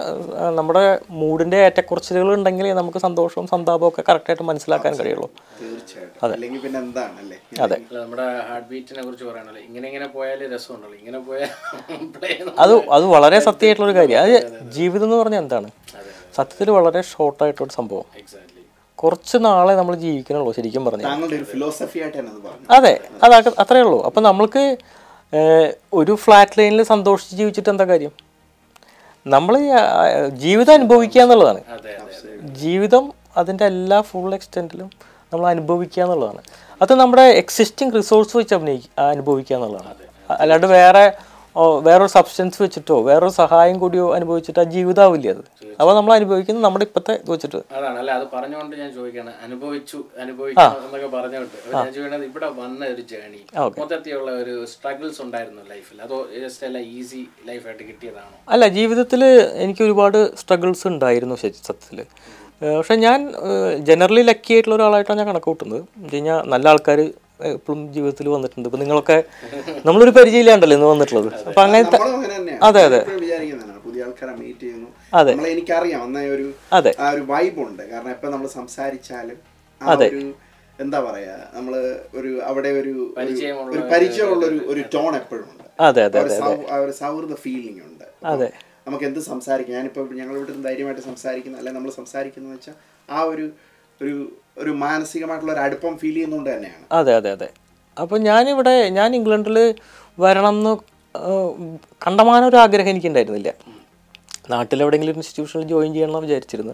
[0.58, 0.82] നമ്മുടെ
[1.20, 5.28] മൂഡിന്റെ ഏറ്റക്കുറച്ചിലുകൾ ഉണ്ടെങ്കിൽ നമുക്ക് സന്തോഷവും സന്താപവും ഒക്കെ കറക്റ്റായിട്ട് മനസ്സിലാക്കാൻ കഴിയുള്ളൂ.
[5.62, 6.34] തീർച്ചയായിട്ടും.
[6.36, 7.38] അല്ലെങ്കിൽ പിന്നെ എന്താണ് അല്ലേ?
[7.62, 7.78] അതെ.
[7.94, 11.50] നമ്മുടെ ഹാർട്ട് ബീറ്റിനെ കുറിച്ച് പറയാനല്ലോ ഇങ്ങനെ ഇങ്ങനെ പോയാലേ രസമുണ്ടല്ലോ ഇങ്ങനെ പോയാൽ
[12.16, 12.34] play
[12.64, 14.20] അത് അത് വളരെ സത്യമായിട്ടുള്ളൊരു കാര്യം.
[14.24, 14.36] അത്
[14.78, 15.70] ജീവിതം എന്ന് പറഞ്ഞാൽ എന്താണ്?
[16.38, 18.06] സത്യത്തിൽ വളരെ ഷോർട്ടായിട്ടൊരു സംഭവം.
[19.04, 21.06] കുറച്ച് നാളെ നമ്മൾ ജീവിക്കണുള്ളൂ ശരിക്കും പറഞ്ഞു.
[21.06, 22.94] അത് അതെ
[23.24, 24.00] അതാ അത്രേ ഉള്ളൂ.
[24.08, 24.64] അപ്പം നമ്മൾക്ക്
[26.00, 28.14] ഒരു ഫ്ലാറ്റ് ലൈനിൽ സന്തോഷിച്ച് ജീവിച്ചിട്ട് എന്താ കാര്യം?
[29.26, 29.56] നമ്മൾ
[30.44, 31.62] ജീവിതം അനുഭവിക്കുക എന്നുള്ളതാണ്.
[31.76, 33.04] അതെ അതെ ജീവിതം
[33.42, 34.90] അതിന്റെ എല്ലാ ഫുൾ എക്സ്റ്റെന്റിലും
[35.34, 36.42] നമ്മൾ അനുഭവിക്കുക എന്നുള്ളതാണ്.
[36.82, 39.94] അത് നമ്മുടെ എക്സിസ്റ്റിംഗ് റിസോഴ്സ് വെച്ച് അഭിനയിക്കുക അനുഭവിക്കുക എന്നുള്ളതാണ്.
[40.42, 41.06] അല്ലാണ്ട് വേറെ
[41.86, 45.44] വേറൊരു സബ്സ്റ്റൻസ് വെച്ചിട്ടോ വേറൊരു സഹായം കൂടിയോ അനുഭവിച്ചിട്ട് ആ ജീവിതാവില്ല അത്?
[45.80, 47.60] അപ്പൊ നമ്മൾ അനുഭവിക്കുന്നത് നമ്മുടെ ഇപ്പത്തെ ഇത് വെച്ചിട്ട്.
[47.78, 48.12] അതാണ് അല്ല?
[48.12, 53.42] അത് പറഞ്ഞുകൊണ്ട് ഞാൻ ചോദിക്കണം അനുഭവിച്ചു എന്നൊക്കെ പറഞ്ഞോട്ട് ഞാൻ ചോദിക്കണത് ഇവിടെ വന്ന ഒരു ജേണി
[53.80, 58.36] മൊത്തത്തിലുള്ള ഒരു സ്ട്രഗിൾസ് ഉണ്ടായിരുന്നു ലൈഫിൽ അതോ ജസ്റ്റ് അല്ല ഈസി ലൈഫായിട്ട് കിട്ടിയതാണോ?
[58.48, 59.24] അല്ല ജീവിതത്തിൽ
[59.66, 62.00] എനിക്ക് ഒരുപാട് സ്ട്രഗിൾസ് ഉണ്ടായിരുന്നു സത്യത്തിൽ
[62.76, 63.20] പക്ഷെ ഞാൻ
[63.84, 65.80] ജനറലി ലക്കി ആയിട്ടുള്ള ഒരാളായിട്ടാണ് ഞാൻ കണക്ക് കൂട്ടുന്നത്.
[65.80, 67.00] എന്ന് വെച്ച് കഴിഞ്ഞാൽ നല്ല ആൾക്കാർ
[67.48, 68.70] എപ്പോഴും ജീവിതത്തിൽ വന്നിട്ടുണ്ട്.
[68.70, 69.24] ഇപ്പം നിങ്ങളൊക്കെ
[69.86, 71.48] നമ്മളൊരു പരിചയമില്ലാണ്ടല്ലോ ഇന്ന് വന്നിട്ടുള്ളത്?
[71.48, 71.98] അപ്പം അങ്ങനത്തെ
[72.64, 73.06] അതെ, അതെ.
[73.86, 74.88] പുതിയ ആൾക്കാരെ മീറ്റ് ചെയ്യുന്നു.
[75.14, 75.32] അതെ.
[75.32, 76.04] നമ്മളെ എനിക്കറിയാം.
[76.04, 76.54] അന്ന ഒരു
[77.00, 77.84] ആ ഒരു വൈബ് ഉണ്ട്.
[77.84, 79.38] കാരണം നമ്മൾ സംസാരിച്ചാലും
[80.06, 80.34] ഒരു
[80.80, 81.74] എന്താ പറയാ നമ്മൾ
[82.16, 85.64] ഒരു അവിടെ ഒരു ഒരു- പരിചയമുള്ള ഒരു ഒരു ടോൺ എപ്പോഴും ഉണ്ട്.
[85.80, 86.20] അതെ അതെ
[86.76, 88.04] ഒരു സൗഹൃദ ഫീലിംഗ് ഉണ്ട്.
[88.26, 88.52] അതെ.
[88.88, 89.78] നമുക്ക് എന്ത് സംസാരിക്കാം?
[89.78, 92.74] ഞാനിപ്പോ ഞങ്ങൾ ഇവിടെ ധൈര്യമായിട്ട് സംസാരിക്കുന്ന അല്ലെ നമ്മൾ സംസാരിക്കുന്ന വെച്ചാൽ
[93.10, 93.50] ആ ഒരു
[94.04, 94.16] ഒരു
[94.58, 96.84] ഒരു മാനസികമായിട്ടുള്ള ഒരു അടുപ്പം ഫീൽ ചെയ്യുന്നതുകൊണ്ട് തന്നെയാണ്.
[96.92, 97.48] അതെ അതെ അതെ.
[97.98, 99.58] അപ്പോൾ ഞാനിവിടെ ഞാൻ ഇംഗ്ലണ്ടിൽ
[100.20, 100.74] വരണം എന്ന്
[102.06, 103.50] കണ്ടമാനം ഒരു ആഗ്രഹം എനിക്കുണ്ടായിരുന്നില്ല.
[104.50, 106.74] നാട്ടിലെവിടെയെങ്കിലും ഇൻസ്റ്റിറ്റ്യൂഷനിൽ ജോയിൻ ചെയ്യണമെന്ന് വിചാരിച്ചിരുന്നു.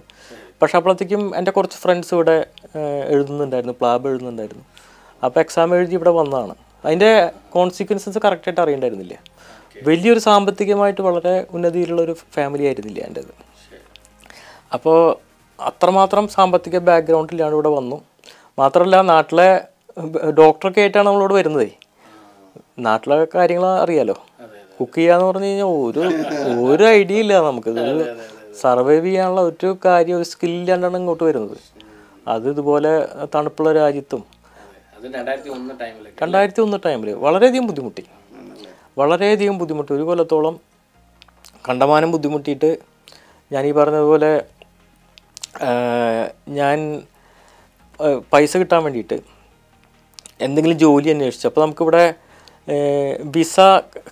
[0.61, 2.37] പക്ഷെ അപ്പോഴത്തേക്കും എന്റെ കുറച്ച് ഫ്രണ്ട്സ് ഇവിടെ
[3.13, 4.65] എഴുതുന്നുണ്ടായിരുന്നു പ്ലാബ് എഴുതുന്നുണ്ടായിരുന്നു.
[5.25, 6.55] അപ്പോൾ എക്സാം എഴുതി ഇവിടെ വന്നതാണ്.
[6.85, 7.11] അതിന്റെ
[7.55, 9.15] കോൺസിക്വൻസസ് കറക്റ്റായിട്ട് അറിയണ്ടായിരുന്നില്ല.
[9.87, 13.33] വലിയൊരു സാമ്പത്തികമായിട്ട് വളരെ ഉന്നതിയിലുള്ള ഒരു ഫാമിലി ആയിരുന്നില്ല എന്റേത്.
[14.73, 14.97] അപ്പോൾ
[15.67, 17.97] അത്രമാത്രം സാമ്പത്തിക ബാക്ക്ഗ്രൗണ്ടിലാണ് ഇവിടെ വന്നു.
[18.59, 19.49] മാത്രമല്ല നാട്ടിലെ
[20.39, 21.69] ഡോക്ടറൊക്കെ ആയിട്ടാണ് നമ്മളോട് വരുന്നതേ.
[22.87, 24.15] നാട്ടിലെ കാര്യങ്ങൾ അറിയാലോ.
[24.79, 26.01] കുക്ക് ചെയ്യാന്ന് പറഞ്ഞു കഴിഞ്ഞാൽ ഒരു
[26.71, 27.71] ഒരു ഐഡിയ ഇല്ല നമുക്ക്.
[28.61, 31.57] സർവൈവ് ചെയ്യാനുള്ള ഒരു കാര്യം ഒരു സ്കില്ലാണ്ടാണ് ഇങ്ങോട്ട് വരുന്നത്.
[32.27, 32.91] അത് ഇതുപോലെ
[33.35, 34.23] തണുപ്പുള്ള രാജ്യത്തും
[36.21, 38.03] രണ്ടായിരത്തി ഒന്ന് ടൈമിൽ വളരെയധികം ബുദ്ധിമുട്ടി.
[38.97, 39.91] വളരെയധികം ബുദ്ധിമുട്ടി.
[39.93, 40.55] ഒരു കൊല്ലത്തോളം
[41.69, 42.71] കണ്ടമാനം ബുദ്ധിമുട്ടിയിട്ട്
[43.53, 44.31] ഞാൻ ഈ പറഞ്ഞതുപോലെ
[46.59, 46.77] ഞാൻ
[48.33, 49.17] പൈസ കിട്ടാൻ വേണ്ടിയിട്ട്
[50.47, 51.47] എന്തെങ്കിലും ജോലി അന്വേഷിച്ചു.
[51.49, 52.03] അപ്പോൾ നമുക്കിവിടെ
[53.35, 53.55] വിസ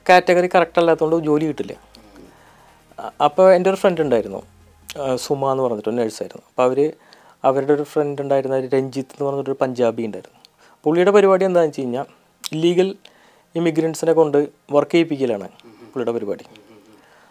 [0.10, 1.74] കാറ്റഗറി കറക്റ്റ് അല്ലാത്തതുകൊണ്ട് ജോലി കിട്ടില്ല.
[3.28, 4.42] അപ്പോൾ എന്റെ ഒരു ഫ്രണ്ട് ഉണ്ടായിരുന്നു.
[5.26, 6.80] സുമ എന്ന് പറഞ്ഞിട്ട് നേഴ്സായിരുന്നു അപ്പോൾ അവർ
[7.48, 10.40] അവരുടെ ഒരു ഫ്രണ്ട് ഉണ്ടായിരുന്ന ഒരു രഞ്ജിത്ത് എന്ന് പറഞ്ഞിട്ടൊരു പഞ്ചാബി ഉണ്ടായിരുന്നു.
[10.86, 12.08] പുള്ളിയുടെ പരിപാടി എന്താണെന്ന് വെച്ച് കഴിഞ്ഞാൽ
[12.64, 12.90] ലീഗൽ
[13.56, 14.40] ഇമിഗ്രൻസിനെ കൊണ്ട്
[14.76, 15.48] വർക്ക് ചെയ്യിപ്പിക്കലാണ്
[15.92, 16.46] പുള്ളിയുടെ പരിപാടി.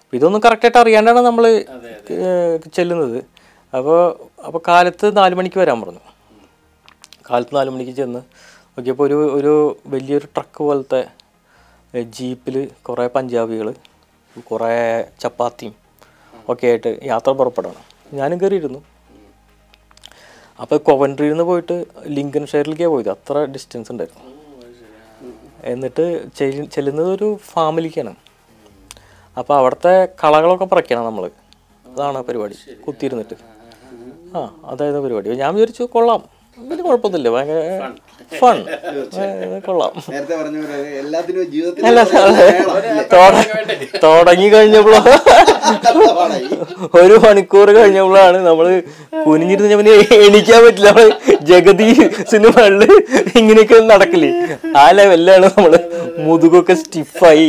[0.02, 1.44] അപ്പോൾ ഇതൊന്നും കറക്റ്റായിട്ട് അറിയാണ്ടാണ് നമ്മൾ
[2.78, 3.18] ചെല്ലുന്നത്.
[3.76, 5.98] അപ്പോൾ അപ്പോൾ കാലത്ത് നാല് മണിക്ക് വരാൻ പറഞ്ഞു.
[7.30, 11.08] കാലത്ത് നാല് മണിക്ക് ചെന്ന് നോക്കിയപ്പോൾ ഒരു ഒരു വലിയൊരു ട്രക്ക് പോലത്തെ
[12.02, 13.74] ജീപ്പിൽ കുറേ പഞ്ചാബികൾ
[14.40, 15.74] കുറേ ചപ്പാത്തിയും
[16.48, 17.74] ഒക്കെ ആയിട്ട് യാത്ര പുറപ്പെടണം.
[18.12, 18.78] ഞാനും കയറിയിരുന്നു
[20.60, 23.10] അപ്പോൾ കൊവൻട്രിയിൽ നിന്ന് പോയിട്ട് ലിങ്കൻ ഷെയറിലേക്കാണ് പോയത്.
[23.10, 24.36] അത്ര ഡിസ്റ്റൻസ് ഉണ്ടായിരുന്നു.
[25.64, 28.14] എന്നിട്ട് ചെല്ലു- ചെല്ലുന്നത് ഒരു ഫാമിലിക്കാണ്
[29.38, 31.30] അപ്പോൾ അവിടുത്തെ കളകളൊക്കെ പറിക്കണം നമ്മൾ
[31.86, 32.56] അതാണ് പരിപാടി.
[32.86, 33.55] കുത്തിയിരുന്നിട്ട്.
[34.36, 34.40] ആ
[34.72, 35.36] അതായത് പരിപാടി.
[35.42, 36.22] ഞാൻ വിചാരിച്ചു കൊള്ളാം.
[36.58, 37.30] വലിയ കുഴപ്പമൊന്നുമില്ല.
[37.34, 37.58] ഭയങ്കര
[38.32, 38.56] ഫൺ
[39.66, 39.90] കൊള്ളാം.
[40.12, 42.00] നേരത്തെ പറഞ്ഞ പോലെ എല്ലാത്തിനും ജീവിതത്തിൽ അല്ല
[44.04, 45.00] തുടങ്ങി കഴിഞ്ഞപ്പോഴോ
[47.00, 48.66] ഒരു മണിക്കൂർ കഴിഞ്ഞപ്പോഴാണ് നമ്മൾ
[49.26, 49.94] കുനിഞ്ഞിരുന്ന് പിന്നെ
[50.26, 50.88] എണീക്കാൻ പറ്റില്ല.
[50.90, 51.06] നമ്മൾ
[51.50, 51.88] ജഗതി
[52.32, 52.82] സിനിമകളിൽ
[53.40, 54.30] ഇങ്ങനെയൊക്കെ നടക്കില്ലേ
[54.82, 55.74] ആ ലെവലിലാണ് നമ്മൾ
[56.28, 57.48] മുതുകൊക്കെ സ്റ്റിഫായി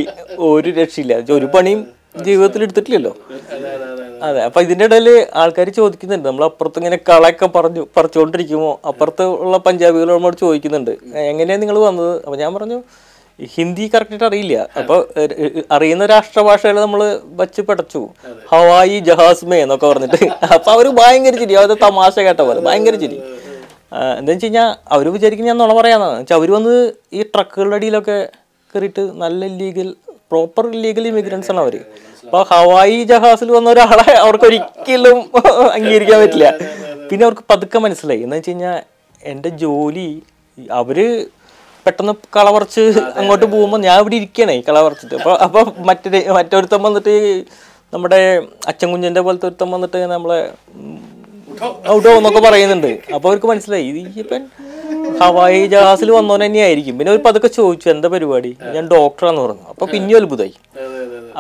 [0.50, 1.14] ഒരു രക്ഷയില്ല.
[1.40, 1.82] ഒരു പണിയും
[2.28, 3.14] ജീവിതത്തിൽ എടുത്തിട്ടില്ലല്ലോ.
[4.26, 5.08] അതെ അപ്പൊ ഇതിന്റെ ഇടയിൽ
[5.42, 6.28] ആൾക്കാർ ചോദിക്കുന്നുണ്ട്.
[6.28, 10.94] നമ്മൾ അപ്പുറത്ത് ഇങ്ങനെ കളയൊക്കെ പറഞ്ഞു പറിച്ചുകൊണ്ടിരിക്കുമോ അപ്പുറത്ത് ഉള്ള പഞ്ചാബികൾ നമ്മളോട് ചോദിക്കുന്നുണ്ട്.
[11.32, 12.14] എങ്ങനെയാ നിങ്ങൾ വന്നത്?
[12.26, 12.80] അപ്പൊ ഞാൻ പറഞ്ഞു
[13.56, 14.56] ഹിന്ദി കറക്റ്റായിട്ട് അറിയില്ല.
[14.80, 14.96] അപ്പൊ
[15.76, 17.02] അറിയുന്ന രാഷ്ട്രഭാഷകൾ നമ്മൾ
[17.42, 18.02] വച്ച് പടച്ചു.
[18.52, 20.22] ഹവായി ജഹാസ്മേ എന്നൊക്കെ പറഞ്ഞിട്ട്.
[20.56, 21.56] അപ്പൊ അവർ ഭയങ്കര ചിരി.
[21.62, 23.20] അവർ തമാശ കേട്ട പോലെ ഭയങ്കര ചിരി.
[24.20, 26.18] എന്താ വെച്ച് കഴിഞ്ഞാൽ അവർ വിചാരിക്കും ഞാൻ നുണ പറയാന്നാണ്.
[26.22, 26.76] വെച്ചാൽ അവർ വന്ന്
[27.14, 28.18] ഈ ട്രക്കുകളുടെ അടിയിലൊക്കെ
[28.78, 29.90] കയറിയിട്ട് നല്ല ലീഗൽ
[30.32, 31.76] പ്രോപ്പർ ലീഗൽ ഇമിഗ്രൻസ് ആണ് അവർ
[32.24, 35.18] അപ്പൊ ഹവായി ജഹാസിൽ വന്ന ഒരാളെ അവർക്ക് ഒരിക്കലും
[35.76, 36.48] അംഗീകരിക്കാൻ പറ്റില്ല.
[37.10, 38.22] പിന്നെ അവർക്ക് പതുക്കെ മനസ്സിലായി.
[38.24, 38.78] എന്ന് വെച്ച് കഴിഞ്ഞാൽ
[39.22, 40.10] എന്റെ ജോലി
[40.74, 40.98] അവർ
[41.86, 42.84] പെട്ടെന്ന് കളവറച്ച്
[43.20, 47.14] അങ്ങോട്ട് പോകുമ്പോൾ ഞാൻ ഇവിടെ ഇരിക്കണേ കളവറച്ചിട്ട് അപ്പൊ അപ്പൊ മറ്റേ മറ്റൊരുത്തം വന്നിട്ട്
[47.94, 48.20] നമ്മുടെ
[48.68, 50.40] അച്ഛൻ കുഞ്ഞിന്റെ പോലത്തെ ഒരുത്തം വന്നിട്ട് നമ്മളെ
[51.94, 52.92] ഔട്ടോ എന്നൊക്കെ പറയുന്നുണ്ട്.
[53.16, 54.24] അപ്പൊ അവർക്ക് മനസ്സിലായി ഈ
[55.22, 56.96] ഹവായി ജഹാസിൽ വന്നവൻ തന്നെയായിരിക്കും.
[56.98, 58.52] പിന്നെ ഒരു പതൊക്കെ ചോദിച്ചു എന്താ പരിപാടി?
[58.76, 59.66] ഞാൻ ഡോക്ടറാന്ന് പറഞ്ഞു.
[59.74, 60.56] അപ്പൊ പിന്നെ അത്ഭുതമായി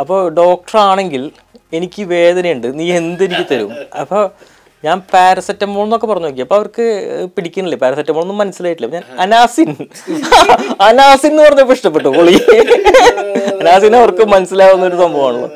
[0.01, 1.23] അപ്പോൾ ഡോക്ടർ ആണെങ്കിൽ
[1.77, 2.67] എനിക്ക് വേദനയുണ്ട്.
[2.79, 3.71] നീ എന്തെനിക്ക് തരും?
[4.01, 4.23] അപ്പോൾ
[4.85, 6.41] ഞാൻ പാരസെറ്റമോൾ എന്നൊക്കെ പറഞ്ഞു നോക്കി.
[6.45, 6.85] അപ്പോൾ അവർക്ക്
[7.35, 7.79] പിടിക്കുന്നില്ലേ?
[7.83, 8.89] പാരസെറ്റമോൾ ഒന്നും മനസ്സിലായിട്ടില്ല.
[8.95, 9.69] ഞാൻ അനാസിൻ.
[10.87, 12.35] അനാസിൻ എന്ന് പറഞ്ഞപ്പോൾ ഇഷ്ടപ്പെട്ടു പൊളി
[13.61, 15.49] അനാസിൻ അവർക്ക് മനസ്സിലാവുന്ന ഒരു സംഭവമാണല്ലോ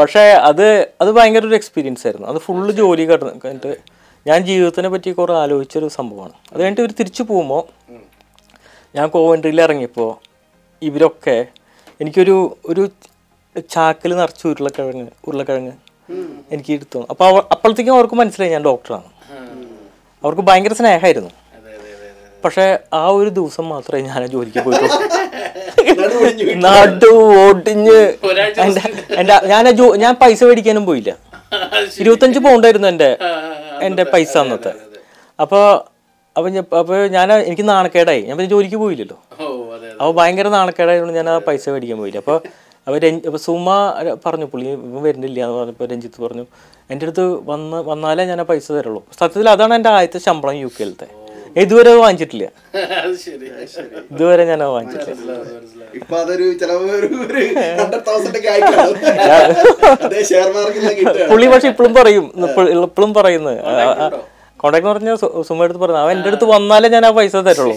[0.00, 0.66] പക്ഷേ അത്
[1.02, 2.28] അത് ഭയങ്കര ഒരു എക്സ്പീരിയൻസ് ആയിരുന്നു.
[2.32, 3.72] അത് ഫുള്ള് ജോലി കഴിഞ്ഞിട്ട്
[4.28, 6.34] ഞാൻ ജീവിതത്തിനെ പറ്റി കുറേ ആലോചിച്ചൊരു സംഭവമാണ്.
[6.52, 7.62] അത് കഴിഞ്ഞിട്ട് ഇവർ തിരിച്ചു പോകുമ്പോൾ
[8.96, 10.10] ഞാൻ കോവൻട്രിയിൽ ഇറങ്ങിയപ്പോൾ
[10.82, 11.36] ഇവരൊക്കെ
[12.00, 12.36] എനിക്കൊരു
[12.70, 12.82] ഒരു
[13.74, 15.72] ചാക്കിൽ നിറച്ച് ഉരുളക്കിഴങ്ങ് ഉരുളക്കിഴങ്ങ്
[16.54, 17.00] എനിക്ക് എടുത്തു.
[17.10, 19.08] അപ്പോൾ അവ അപ്പോഴത്തേക്കും അവർക്ക് മനസ്സിലായി ഞാൻ ഡോക്ടറാണ്
[20.24, 21.30] അവർക്ക് ഭയങ്കര സ്നേഹമായിരുന്നു.
[22.44, 22.66] പക്ഷേ
[23.00, 24.98] ആ ഒരു ദിവസം മാത്രമേ ഞാൻ ജോലിക്ക് പോയിട്ടുള്ളൂ.
[26.66, 27.10] നടു
[27.42, 27.98] ഓട്ടിഞ്ഞ്
[28.28, 28.82] ഓടിഞ്ഞ് എന്റെ
[29.20, 29.64] എന്റെ ഞാൻ
[30.04, 31.12] ഞാൻ പൈസ മേടിക്കാനും പോയില്ല.
[32.00, 33.10] ഇരുപത്തഞ്ച് പൗണ്ടായിരുന്നു എന്റെ
[33.86, 34.72] എന്റെ പൈസ അന്നത്തെ.
[35.38, 35.64] അപ്പോൾ
[36.36, 36.64] അപ്പൊ ഞാൻ
[37.16, 38.22] ഞാൻ എനിക്ക് നാണക്കേടായി.
[38.26, 39.18] ഞാൻ പിന്നെ ജോലിക്ക് പോയില്ലല്ലോ.
[40.00, 42.20] അപ്പോൾ ഭയങ്കര നാണക്കേടായതുകൊണ്ട് ഞാൻ ആ പൈസ മേടിക്കാൻ പോയില്ല.
[42.24, 42.38] അപ്പോൾ
[42.86, 43.70] അപ്പോൾ രഞ്ജി അപ്പോൾ സുമ
[44.26, 46.44] പറഞ്ഞു പുള്ളി ഇവൻ വരുന്നില്ല എന്ന് പറഞ്ഞപ്പോൾ രഞ്ജിത്ത് പറഞ്ഞു
[46.92, 49.02] എന്റെ അടുത്ത് വന്ന് വന്നാലേ ഞാൻ ആ പൈസ തരുള്ളൂ.
[49.18, 51.08] സത്യത്തിൽ അതാണ് എന്റെ ആദ്യത്തെ ശമ്പളം യു കെയിലത്തെ
[51.56, 52.44] ഇതുവരെ വാങ്ങിച്ചിട്ടില്ല.
[54.12, 55.32] ഇതുവരെ ഞാൻ വാങ്ങിച്ചിട്ടില്ല.
[55.98, 56.44] ഇപ്പൊ അതൊരു
[61.30, 62.26] പുള്ളി പക്ഷെ ഇപ്പോഴും പറയും
[62.86, 63.58] ഇപ്പോഴും പറയുന്നത്.
[64.60, 65.16] കോണ്ടാക്ട് എന്ന് പറഞ്ഞാൽ
[65.48, 67.76] സുമ എടുത്ത് പറയുന്നത് അവൻ എന്റെ അടുത്ത് വന്നാലേ ഞാൻ ആ പൈസ തരുള്ളൂ.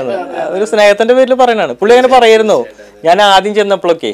[0.00, 0.14] എന്ന്.
[0.56, 2.58] ഒരു സ്നേഹത്തിന്റെ പേരിൽ പറയണാണ് പുള്ളി അങ്ങനെ പറയായിരുന്നു
[3.04, 4.12] ഞാൻ ആദ്യം ചെന്നപ്പോഴൊക്കെ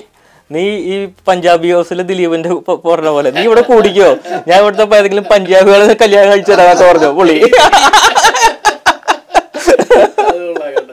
[0.50, 0.94] നീ ഈ
[1.28, 2.50] പഞ്ചാബി ഹൗസിലെ ദിലീപിന്റെ
[2.88, 4.08] പറഞ്ഞ പോലെ നീ ഇവിടെ കൂടിക്കോ.
[4.48, 7.36] ഞാൻ ഇവിടുത്തെ ഏതെങ്കിലും പഞ്ചാബികളെ കല്യാണം കഴിച്ചു തരാന്നൊക്കെ പറഞ്ഞു പുള്ളി
[10.22, 10.92] അത് കൊള്ളാം കേട്ടോ.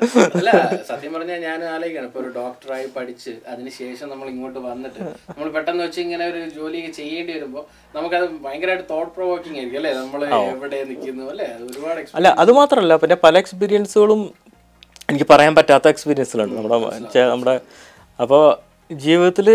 [0.51, 2.07] അല്ല സത്യം പറഞ്ഞാൽ ഞാൻ ആലോചിക്കണം.
[2.09, 7.31] ഇപ്പൊ ഒരു ഡോക്ടറായി പഠിച്ച് അതിനുശേഷം നമ്മൾ ഇങ്ങോട്ട് വന്നിട്ട് നമ്മൾ പെട്ടെന്ന് വെച്ച് ഇങ്ങനെ ഒരു ജോലി ചെയ്യേണ്ടി
[7.37, 7.63] വരുമ്പോൾ
[7.95, 9.93] നമുക്കത് ഭയങ്കരമായിട്ട് തോട്ട് പ്രൊവോക്കിംഗ് ആയിരിക്കും അല്ലേ?
[10.01, 10.21] നമ്മൾ
[10.53, 11.49] എവിടെ നിൽക്കുന്നു അല്ലേ?
[11.67, 14.21] ഒരുപാട് അല്ല അത് മാത്രമല്ല പിന്നെ പല എക്സ്പീരിയൻസുകളും
[15.09, 16.79] എനിക്ക് പറയാൻ പറ്റാത്ത എക്സ്പീരിയൻസുകളുണ്ട് നമ്മുടെ
[17.33, 17.55] നമ്മുടെ
[18.19, 18.43] അപ്പോൾ
[18.91, 19.47] ജീവിതത്തിൽ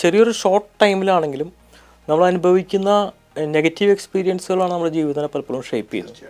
[0.00, 1.48] ചെറിയൊരു ഷോർട്ട് ടൈമിലാണെങ്കിലും
[2.08, 2.90] നമ്മൾ അനുഭവിക്കുന്ന
[3.56, 6.20] നെഗറ്റീവ് എക്സ്പീരിയൻസുകളാണ് നമ്മുടെ ജീവിതത്തിനെ പലപ്പോഴും ഷേപ്പ് ചെയ്യുന്നത്.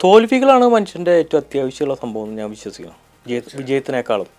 [0.00, 2.96] തോൽവികളാണ് മനുഷ്യന്റെ ഏറ്റവും അത്യാവശ്യമുള്ള സംഭവം എന്ന് ഞാൻ വിശ്വസിക്കുന്നു.
[3.58, 4.30] വിജയത്തിനേക്കാളും.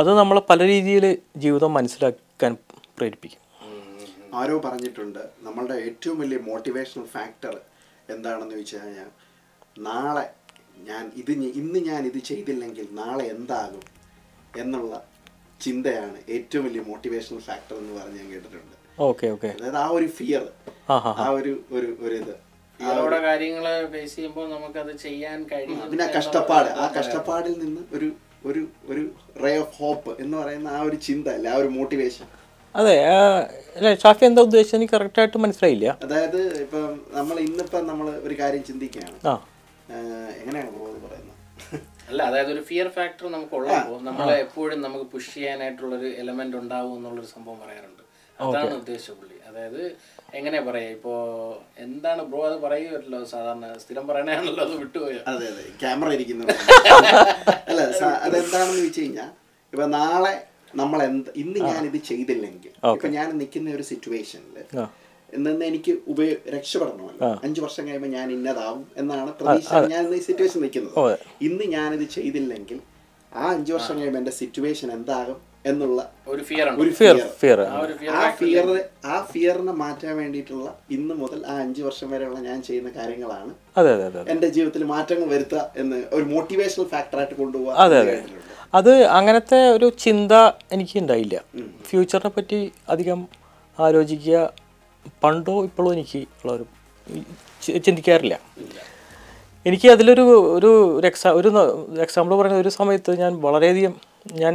[0.00, 1.04] അത് നമ്മളെ പല രീതിയിൽ
[1.44, 2.52] ജീവിതം മനസ്സിലാക്കാൻ
[2.98, 3.40] പ്രേരിപ്പിക്കും.
[4.40, 7.54] ആരോ പറഞ്ഞിട്ടുണ്ട് നമ്മളുടെ ഏറ്റവും വലിയ മോട്ടിവേഷണൽ ഫാക്ടർ
[8.14, 9.10] എന്താണെന്ന് വെച്ച് കഴിഞ്ഞാൽ
[9.88, 10.24] നാളെ
[10.88, 13.84] ഞാൻ ഇത് ഇന്ന് ഞാൻ ഇത് ചെയ്തില്ലെങ്കിൽ നാളെ എന്താകും
[14.62, 14.94] എന്നുള്ള
[15.64, 18.76] ചിന്തയാണ് ഏറ്റവും വലിയ മോട്ടിവേഷണൽ ഫാക്ടർ എന്ന് പറഞ്ഞ് ഞാൻ കേട്ടിട്ടുണ്ട്.
[19.08, 19.50] Okay okay.
[19.58, 20.42] അതായത് ആ ഒരു ഫിയർ
[20.94, 22.34] ആ ഒരു ഒരു ഇത്.
[22.80, 23.64] ഇയാളോടെ കാര്യങ്ങൾ
[23.94, 25.80] ഫേസ് ചെയ്യുമ്പോൾ നമുക്കത് ചെയ്യാൻ കഴിയും.
[25.92, 26.70] പിന്നെ ആ കഷ്ടപ്പാട്.
[26.82, 28.08] ആ കഷ്ടപ്പാടിൽ നിന്ന് ഒരു
[28.50, 28.62] ഒരു
[28.92, 29.02] ഒരു
[29.44, 31.46] റേ ഓഫ് ഹോപ്പ് എന്ന് പറയുന്ന ആ ഒരു ചിന്ത അല്ല?
[31.54, 32.26] ആ ഒരു മോട്ടിവേഷൻ
[32.74, 32.96] അതെ
[34.02, 34.76] ഷാഫി എന്താ ഉദ്ദേശിച്ചത്?
[34.78, 35.86] എനിക്ക് കറക്റ്റായിട്ട് മനസ്സിലായില്ല.
[36.04, 36.86] അതായത് ഇപ്പം
[37.16, 39.16] നമ്മൾ ഇന്നിപ്പം നമ്മൾ ഒരു കാര്യം ചിന്തിക്കുകയാണ്.
[40.40, 41.28] എങ്ങനെയാണ് പറയുന്നത്?
[42.10, 46.94] അല്ല അതായത് ഒരു ഫിയർ ഫാക്ടർ നമുക്ക് ഉള്ളപ്പോൾ നമ്മളെ എപ്പോഴും നമുക്ക് പുഷ് ചെയ്യാനായിട്ടുള്ള ഒരു എലമെന്റ് ഉണ്ടാവും
[46.98, 48.02] എന്നുള്ളൊരു സംഭവം പറയാറുണ്ട്.
[48.38, 49.31] അതാണ് ഉദ്ദേശിച്ച പുള്ളി.
[49.52, 49.80] അതായത്
[50.34, 50.88] എങ്ങനെ പറയാ?
[50.88, 51.14] ഇപ്പോ
[51.78, 55.20] എന്താണ് ബ്രോ അത് പറയുമല്ലോ സാധാരണ സ്ഥിരം പറയണാണല്ലോ അത് വിട്ടുപോയോ?
[55.32, 55.64] അതെ അതെ.
[55.82, 56.44] ക്യാമറ ഇരിക്കുന്നു.
[57.68, 57.80] അല്ല
[58.26, 59.30] അതെന്താണെന്ന് വെച്ച് കഴിഞ്ഞാൽ
[59.72, 60.32] ഇപ്പൊ നാളെ
[60.74, 64.56] നമ്മൾ എന്ത് ഇന്ന് ഞാൻ ഇത് ചെയ്തില്ലെങ്കിൽ ഇപ്പൊ ഞാൻ നിൽക്കുന്ന ഒരു സിറ്റുവേഷനിൽ
[65.30, 67.28] എന്നെ നിന്ന് എനിക്ക് ഉപയോ രക്ഷപ്പെടണമല്ലോ.
[67.46, 71.14] അഞ്ചു വർഷം കഴിയുമ്പോൾ ഞാൻ ഇന്നതാവും എന്നാണ് പ്രതീക്ഷ ഞാൻ ഇന്ന് ഈ സിറ്റുവേഷൻ നിൽക്കുന്നത്.
[71.48, 72.78] ഇന്ന് ഞാനിത് ചെയ്തില്ലെങ്കിൽ
[73.32, 75.38] ആ അഞ്ചു വർഷം കഴിയുമ്പോൾ എന്റെ സിറ്റുവേഷൻ എന്താകും?
[75.64, 78.66] എന്നുള്ള ഒരു ഫിയർ ആണ് ഒരു ഫിയർ ഫിയർ ആ ഒരു ഫിയർ ആ ഫിയർ
[79.06, 84.06] ആ ഫിയറിനെ മാറ്റാൻ വേണ്ടിയിട്ടുള്ള ഇന്ന് മുതൽ ആ അഞ്ച് വർഷം വരെയുള്ള ഞാൻ ചെയ്യുന്ന കാര്യങ്ങളാണ് അതെ അതെ
[84.10, 88.16] അതെ എന്റെ ജീവിതത്തിൽ മാറ്റങ്ങൾ വരുത്തുക എന്ന് ഒരു മോട്ടിവേഷണൽ ഫാക്ടറായിട്ട് കൊണ്ടുപോകുക അതെ അതെ
[88.74, 88.90] അത്.
[89.16, 90.32] അങ്ങനത്തെ ഒരു ചിന്ത
[90.72, 91.36] എനിക്ക് ഉണ്ടായില്ല.
[91.88, 93.20] ഫ്യൂച്ചറിനെ പറ്റി അധികം
[93.78, 94.38] ആലോചിക്കുക
[95.22, 96.64] പണ്ടോ ഇപ്പോഴോ എനിക്ക് ഉള്ള ഒരു
[97.80, 98.34] ചിന്തിക്കാറില്ല.
[99.66, 100.24] എനിക്ക് അതിലൊരു
[100.56, 101.50] ഒരു ഒരു എക്സാ ഒരു
[102.00, 103.94] എക്സാമ്പിൾ പറയുന്ന ഒരു സമയത്ത് ഞാൻ വളരെയധികം
[104.36, 104.54] ഞാൻ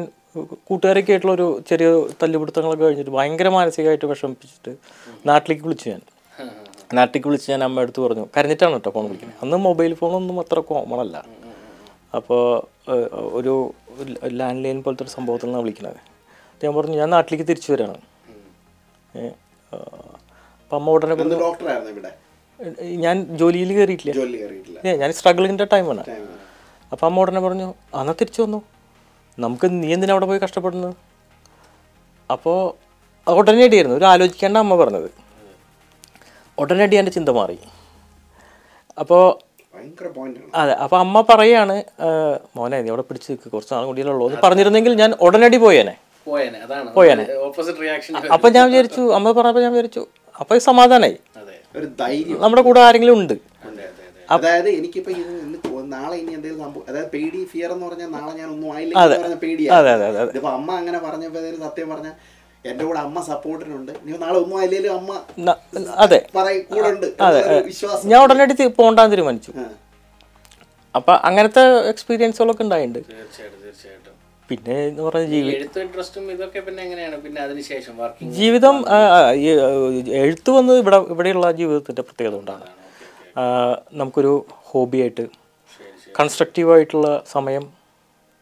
[0.68, 1.88] കൂട്ടുകാരൊക്കെ ആയിട്ടുള്ള ഒരു ചെറിയ
[2.24, 4.74] തല്ലുപിടുത്തങ്ങളൊക്കെ കഴിഞ്ഞിട്ട് ഭയങ്കര മാനസികമായിട്ട് വിഷമിപ്പിച്ചിട്ട്
[5.30, 6.02] നാട്ടിലേക്ക് വിളിച്ചു ഞാൻ.
[6.98, 11.00] നാട്ടിലേക്ക് വിളിച്ച് ഞാൻ അമ്മ അടുത്ത് പറഞ്ഞു കരഞ്ഞിട്ടാണ് കേട്ടോ ഫോൺ വിളിക്കുന്നത് അന്ന് മൊബൈൽ ഫോണൊന്നും അത്ര കോമൺ
[11.06, 11.18] അല്ല.
[12.18, 12.42] അപ്പോൾ
[13.40, 13.54] ഒരു
[14.40, 16.00] ലാൻഡ് ലൈൻ പോലത്തെ ഒരു സംഭവത്തിൽ നിന്നാണ് വിളിക്കുന്നത്
[16.64, 17.98] ഞാൻ പറഞ്ഞു ഞാൻ നാട്ടിലേക്ക് തിരിച്ചു വരാണ്.
[20.62, 21.16] അപ്പം അമ്മ ഉടനെ
[23.06, 24.14] ഞാൻ ജോലിയിൽ കയറിയിട്ടില്ല.
[25.02, 26.04] ഞാൻ സ്ട്രഗിളിന്റെ ടൈമാണ്.
[26.92, 27.68] അപ്പം അമ്മ ഉടനെ പറഞ്ഞു
[28.00, 28.60] അന്നാ തിരിച്ചു വന്നു.
[29.44, 30.94] നമുക്ക് നീ എന്തിനാ അവിടെ പോയി കഷ്ടപ്പെടുന്നത്?
[32.36, 32.60] അപ്പോൾ
[33.28, 35.10] ഉടനടിയായിരുന്നു ഒരു ആലോചിക്കേണ്ട അമ്മ പറഞ്ഞത്.
[36.62, 37.58] ഉടനടി എന്റെ ചിന്ത മാറി.
[39.02, 39.24] അപ്പോൾ
[40.60, 41.76] അതെ അപ്പോൾ അമ്മ പറയാണ്
[42.58, 45.94] മോനെ നീ അവിടെ പിടിച്ച് നിൽക്കുക കുറച്ച് നാൾ കൂടിയുള്ളൂ എന്ന് പറഞ്ഞിരുന്നെങ്കിൽ ഞാൻ ഉടനടി പോയേനെ.
[46.28, 47.26] പോയേനെ അതാണ്.
[47.48, 50.04] ഓപ്പോസിറ്റ് റിയാക്ഷൻ അപ്പം ഞാൻ വിചാരിച്ചു അമ്മ പറഞ്ഞപ്പോൾ ഞാൻ വിചാരിച്ചു
[50.42, 52.40] അപ്പോൾ സമാധാനമായി അതെ ഒരു ധൈര്യം.
[52.44, 53.36] നമ്മുടെ കൂടെ ആരെങ്കിലും ഉണ്ട്.
[54.30, 55.12] അതായത് എനിക്കിപ്പോ
[55.92, 59.92] നാളെ ഇനി എന്തെങ്കിലും സംഭവം അതായത് പേടി ഫിയർ എന്ന് പറഞ്ഞാൽ നാളെ ഞാൻ ഒന്നും ആയില്ല പേടിയാണ് അതെ
[59.98, 62.10] അതെ അതെ ഇതിപ്പോ അമ്മ അങ്ങനെ പറഞ്ഞപ്പോ സത്യം പറഞ്ഞ
[62.66, 63.92] എന്റെ കൂടെ അമ്മ സപ്പോർട്ടിനുണ്ട്.
[64.06, 65.12] നീ നാളെ ഒന്നും ആയില്ലേലും അമ്മ
[66.04, 66.20] അതെ.
[66.36, 67.06] പറയും കൂടെ ഉണ്ട്
[67.68, 68.08] വിശ്വാസം.
[68.12, 69.52] ഞാൻ ഉടനടി തി- പോണ്ടാന്ന് തീരുമാനിച്ചു.
[70.96, 74.14] അപ്പൊ അങ്ങനത്തെ എക്സ്പീരിയൻസുകളൊക്കെ ഉണ്ടായിട്ടുണ്ട് തീർച്ചയായിട്ടും
[74.50, 77.18] പിന്നെ എന്ന് പറഞ്ഞ ജീവി എഴുത്ത് ഇൻട്രസ്റ്റും ഇതൊക്കെ പിന്നെ എങ്ങനെയാണ്?
[77.24, 79.00] പിന്നെ അതിനുശേഷം വർക്കിംഗ് ജീവിതം ആ,
[80.22, 82.66] എഴുത്ത് വന്നത് ഇവിടെ ഇവിടെയുള്ള ജീവിതത്തിന്റെ പ്രത്യേകത കൊണ്ടാണ്.
[84.00, 84.34] നമുക്കൊരു
[84.70, 85.26] ഹോബിയായിട്ട്
[86.20, 87.66] കൺസ്ട്രക്റ്റീവായിട്ടുള്ള സമയം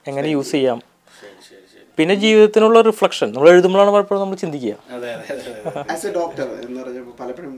[0.06, 0.80] എങ്ങനെ യൂസ് ചെയ്യാം.
[1.98, 4.74] പിന്നെ ജീവിതത്തിനുള്ള റിഫ്ലക്ഷൻ നമ്മൾ എഴുതുമ്പോഴാണ് പലപ്പോഴും നമ്മൾ ചിന്തിക്കുക.
[4.96, 7.54] അതെ അതെ അതെ അതെ ആസ് എ ഡോക്ടർ എന്ന് പറഞ്ഞപ്പോൾ പലപ്പോഴും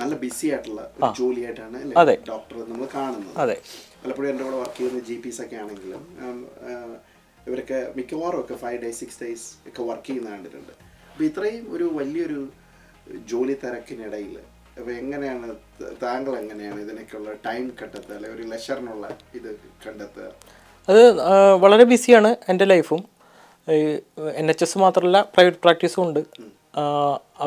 [0.00, 1.96] നല്ല ബിസി ആയിട്ടുള്ള ഒരു ജോലിയായിട്ടാണ് അതെ.
[2.00, 3.34] അല്ലേ ഡോക്ടർ നമ്മൾ കാണുന്നത്.
[3.44, 3.56] അതെ.
[4.02, 6.02] പലപ്പോഴും എന്റെ കൂടെ വർക്ക് ചെയ്യുന്ന ജി പീസ് ഒക്കെ ആണെങ്കിലും
[7.48, 10.72] ഇവരൊക്കെ മിക്കവാറും ഒക്കെ ഫൈവ് ഡേയ്സ് സിക്സ് ഡേയ്സ് ഒക്കെ വർക്ക് ചെയ്യുന്ന കണ്ടിട്ടുണ്ട്.
[11.10, 12.40] അപ്പോൾ ഇത്രയും ഒരു വലിയൊരു
[13.32, 14.34] ജോലി തിരക്കിനിടയിൽ
[14.80, 15.46] അപ്പോൾ എങ്ങനെയാണ്
[16.02, 19.06] താങ്കൾ എങ്ങനെയാണ് ഇതിനൊക്കെയുള്ള ടൈം കണ്ടെത്തുക അല്ലെങ്കിൽ ഒരു ലെഷറിനുള്ള
[19.38, 19.48] ഇത്
[19.84, 20.28] കണ്ടെത്തുക?
[20.88, 21.02] അത്
[21.64, 23.00] വളരെ ബിസിയാണ് എന്റെ ലൈഫും.
[24.40, 26.20] എൻ എച്ച് എസ് മാത്രമല്ല പ്രൈവറ്റ് പ്രാക്ടീസും ഉണ്ട്.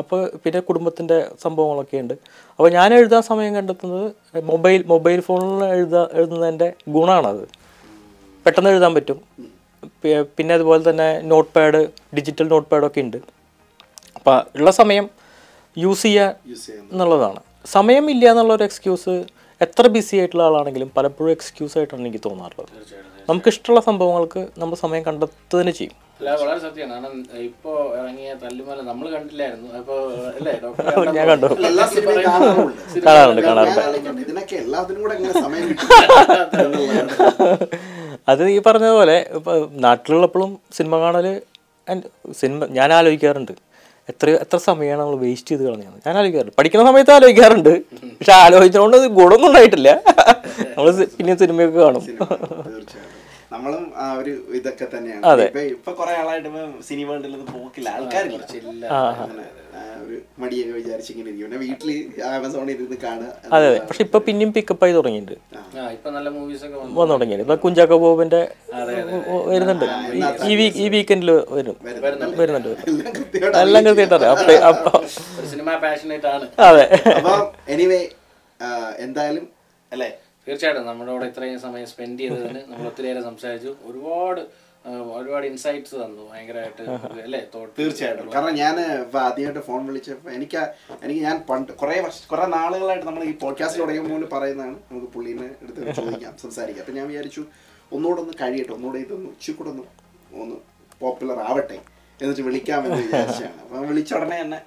[0.00, 2.14] അപ്പോൾ പിന്നെ കുടുംബത്തിന്റെ സംഭവങ്ങളൊക്കെ ഉണ്ട്.
[2.56, 4.08] അപ്പോൾ ഞാൻ എഴുതാൻ സമയം കണ്ടെത്തുന്നത്
[4.52, 7.44] മൊബൈൽ മൊബൈൽ ഫോണിൽ എഴുതാ എഴുതുന്നതിന്റെ ഗുണമാണത്
[8.46, 9.18] പെട്ടെന്ന് എഴുതാൻ പറ്റും.
[10.36, 11.82] പിന്നെ അതുപോലെ തന്നെ നോട്ട് പാഡ്
[12.16, 13.18] ഡിജിറ്റൽ നോട്ട് പാഡൊക്കെ ഉണ്ട്.
[14.18, 15.06] അപ്പോൾ ഉള്ള സമയം
[15.76, 16.36] യൂസ് ചെയ്യുന്നത്.
[16.92, 17.40] എന്നുള്ളതാണ്.
[17.66, 19.24] സമയമില്ല എന്നുള്ളൊരു എക്സ്ക്യൂസ്
[19.60, 22.70] എത്ര ബിസി ആയിട്ടുള്ള ആളാണെങ്കിലും പലപ്പോഴും എക്സ്ക്യൂസ് ആയിട്ടാണ് എനിക്ക് തോന്നാറുള്ളത്.
[23.28, 25.94] നമുക്ക് ഇഷ്ടമുള്ള സംഭവങ്ങൾക്ക് നമ്മൾ സമയം കണ്ടെത്തുന്നതിന് ചെയ്യും.
[26.18, 29.68] അല്ല വളരെ സത്യമാണ് കാരണം ഇപ്പോ ഇറങ്ങിയ തല്ലുമല നമ്മൾ കണ്ടില്ലായിരുന്നു.
[29.78, 29.94] അപ്പൊ
[30.36, 31.46] അല്ലേ ഡോക്ടർ ഞാൻ കണ്ടു.
[33.06, 33.42] കാണാറുണ്ട്.
[33.42, 33.80] കാണാറുണ്ട്.
[34.24, 35.68] ഇതിനൊക്കെ എല്ലാത്തിനും കൂടെ സമയം.
[38.30, 41.40] അത് ഈ പറഞ്ഞതുപോലെ ഇപ്പോൾ നാട്ടിലുള്ളപ്പോഴും സിനിമ കാണൽ
[42.40, 43.52] സിനിമ ഞാൻ ആലോചിക്കാറുണ്ട്.
[44.10, 46.54] എത്ര എത്ര സമയമാണ് നമ്മൾ വേസ്റ്റ് ചെയ്ത് കളഞ്ഞത് ഞാൻ ആലോചിക്കാറുണ്ട്.
[46.58, 47.72] പഠിക്കുന്ന സമയത്ത് ആലോചിക്കാറുണ്ട്.
[48.18, 49.90] പക്ഷെ ആലോചിച്ചതുകൊണ്ട് അത് ഗുണമൊന്നും ഉണ്ടായിട്ടില്ല.
[50.76, 52.04] നമ്മൾ പിന്നെ സിനിമയൊക്കെ കാണും.
[53.54, 55.60] നമ്മളും ആ ഒരു ഇതൊക്കെ തന്നെയാണ്.
[55.76, 56.48] ഇപ്പൊ കുറെ ആളായിട്ട്
[56.88, 57.88] സിനിമ കണ്ടില്ലെന്ന് പോക്കില്ല.
[57.96, 58.86] ആൾക്കാർ കുറച്ചില്ല
[60.06, 61.50] ഒരു മടിയൊക്കെ വിചാരിച്ച് ഇങ്ങനെ ഇരിക്കും.
[61.50, 63.78] പിന്നെ വീട്ടിൽ ആമസോണിൽ ഇരുന്ന് കാണുക അതെ അതെ.
[63.78, 65.78] പക്ഷെ ഇപ്പൊ പിന്നെയും പിക്കപ്പ് ആയി തുടങ്ങിയിട്ടുണ്ട്.
[65.78, 65.90] ആ.
[65.90, 67.12] ഇപ്പൊ നല്ല മൂവീസ് ഒക്കെ വന്നു.
[67.12, 68.54] തുടങ്ങിയത് ഇപ്പൊ കുഞ്ചാക്കോ ബോബിന്റെ
[69.46, 69.84] വരുന്നുണ്ട്.
[70.44, 71.76] ഈ- വീക്ക് ഈ വീക്കെൻഡിൽ വരും.
[71.82, 72.40] വരുന്നുണ്ട്.
[72.40, 72.76] വരും.
[73.56, 74.14] എല്ലാം കൃത്യമായിട്ട്
[76.60, 77.02] അതെ.
[77.68, 78.08] എനിവേ
[78.98, 79.48] എന്തായാലും
[79.92, 80.16] അല്ലേ?
[80.48, 80.86] തീർച്ചയായിട്ടും.
[80.86, 83.74] നമ്മുടെ കൂടെ ഇത്രയും സമയം സ്പെൻഡ് ചെയ്തതിന് നമ്മൾ ഒത്തിരിയേറെ സംസാരിച്ചു.
[83.84, 84.40] ഒരുപാട്
[84.86, 86.32] ഒരുപാട് ഇൻസൈറ്റ്സ് തന്നു.
[86.32, 86.82] ഭയങ്കരമായിട്ട്
[87.22, 87.40] അല്ലേ?
[87.78, 88.32] തീർച്ചയായിട്ടും.
[88.32, 88.74] കാരണം ഞാൻ
[89.18, 90.60] ആദ്യമായിട്ട് ഫോൺ വിളിച്ചപ്പോൾ എനിക്ക്
[91.02, 94.76] എനിക്ക് ഞാൻ പണ്ട് കുറേ വർഷം കുറേ നാളുകളായിട്ട് നമ്മൾ ഈ പോഡ്കാസ്റ്റ് തുടങ്ങുമ്പോൾ പറയുന്നതാണ്.
[94.90, 96.82] നമുക്ക് പുള്ളീനെ എടുത്ത് ചോദിക്കാം സംസാരിക്കാം.
[96.84, 97.44] അപ്പം ഞാൻ വിചാരിച്ചു
[97.92, 98.72] ഒന്നുകൂടെ ഒന്ന് കഴിയട്ടെ.
[98.72, 100.56] ഒന്നുകൂടെ ഇതൊന്ന് ഉച്ചക്കൂടെ കൂടെ ഒന്ന് ഒന്ന്
[101.00, 101.78] പോപ്പുലർ ആവട്ടെ
[102.22, 103.60] എന്നിട്ട് വിളിക്കാമെന്ന് വിചാരിച്ചാണ്.
[103.62, 104.60] അപ്പം വിളിച്ച ഉടനെ തന്നെ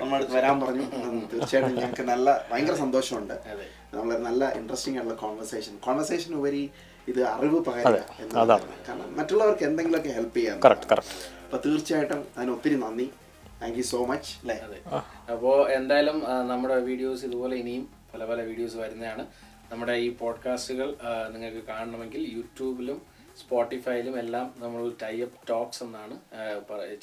[0.00, 0.86] നമ്മളടുത്ത് വരാൻ പറഞ്ഞു.
[1.32, 3.34] തീർച്ചയായിട്ടും ഞങ്ങൾക്ക് നല്ല ഭയങ്കര സന്തോഷമുണ്ട്.
[3.34, 6.70] നമ്മളൊരു നമ്മൾ നല്ല ഇൻട്രസ്റ്റിംഗ് ആയിട്ടുള്ള കോൺവെർസേഷൻ കോൺവെർസേഷൻ ഉപരി
[7.12, 8.04] ഇത് അറിവ് പകരുക.
[8.88, 10.58] കാരണം മറ്റുള്ളവർക്ക് എന്തെങ്കിലുമൊക്കെ ഹെൽപ്പ് ചെയ്യാം.
[11.46, 13.06] അപ്പൊ തീർച്ചയായിട്ടും അതിന് ഒത്തിരി നന്ദി.
[13.60, 14.56] താങ്ക് യു സോ മച്ച് അല്ലേ?
[15.34, 16.18] അപ്പോൾ എന്തായാലും
[16.50, 19.24] നമ്മുടെ വീഡിയോസ് ഇതുപോലെ ഇനിയും പല പല വീഡിയോസ് വരുന്നതാണ്.
[19.70, 20.90] നമ്മുടെ ഈ പോഡ്കാസ്റ്റുകൾ
[21.32, 23.00] നിങ്ങൾക്ക് കാണണമെങ്കിൽ യൂട്യൂബിലും
[23.40, 26.14] സ്പോട്ടിഫൈയിലും എല്ലാം നമ്മൾ ടൈപ്പ് ടോക്സ് എന്നാണ്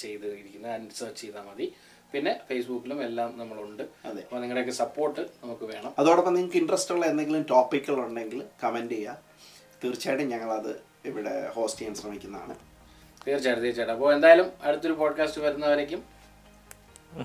[0.03, 0.71] ചെയ്തിരിക്കുന്നത്.
[0.75, 1.67] അതിന് സെർച്ച് ചെയ്താൽ മതി.
[2.13, 3.83] പിന്നെ ഫേസ്ബുക്കിലും എല്ലാം നമ്മളുണ്ട്.
[4.09, 4.21] അതെ.
[4.25, 5.91] അപ്പോൾ നിങ്ങളുടെയൊക്കെ സപ്പോർട്ട് നമുക്ക് വേണം.
[6.01, 9.17] അതോടൊപ്പം നിങ്ങൾക്ക് ഇൻട്രസ്റ്റ് ഉള്ള എന്തെങ്കിലും ടോപ്പിക്കുകൾ ഉണ്ടെങ്കിൽ കമന്റ് ചെയ്യുക
[9.83, 10.71] തീർച്ചയായിട്ടും ഞങ്ങളത്
[11.05, 12.55] ഇവിടെ ഹോസ്റ്റ് ചെയ്യാൻ ശ്രമിക്കുന്നതാണ്.
[13.27, 13.95] തീർച്ചയായിട്ടും തീർച്ചയായിട്ടും.
[13.95, 16.03] അപ്പോൾ എന്തായാലും അടുത്തൊരു പോഡ്കാസ്റ്റ് വരുന്നവരേക്കും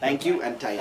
[0.02, 0.78] താങ്ക് യു ആൻഡ് ടൈം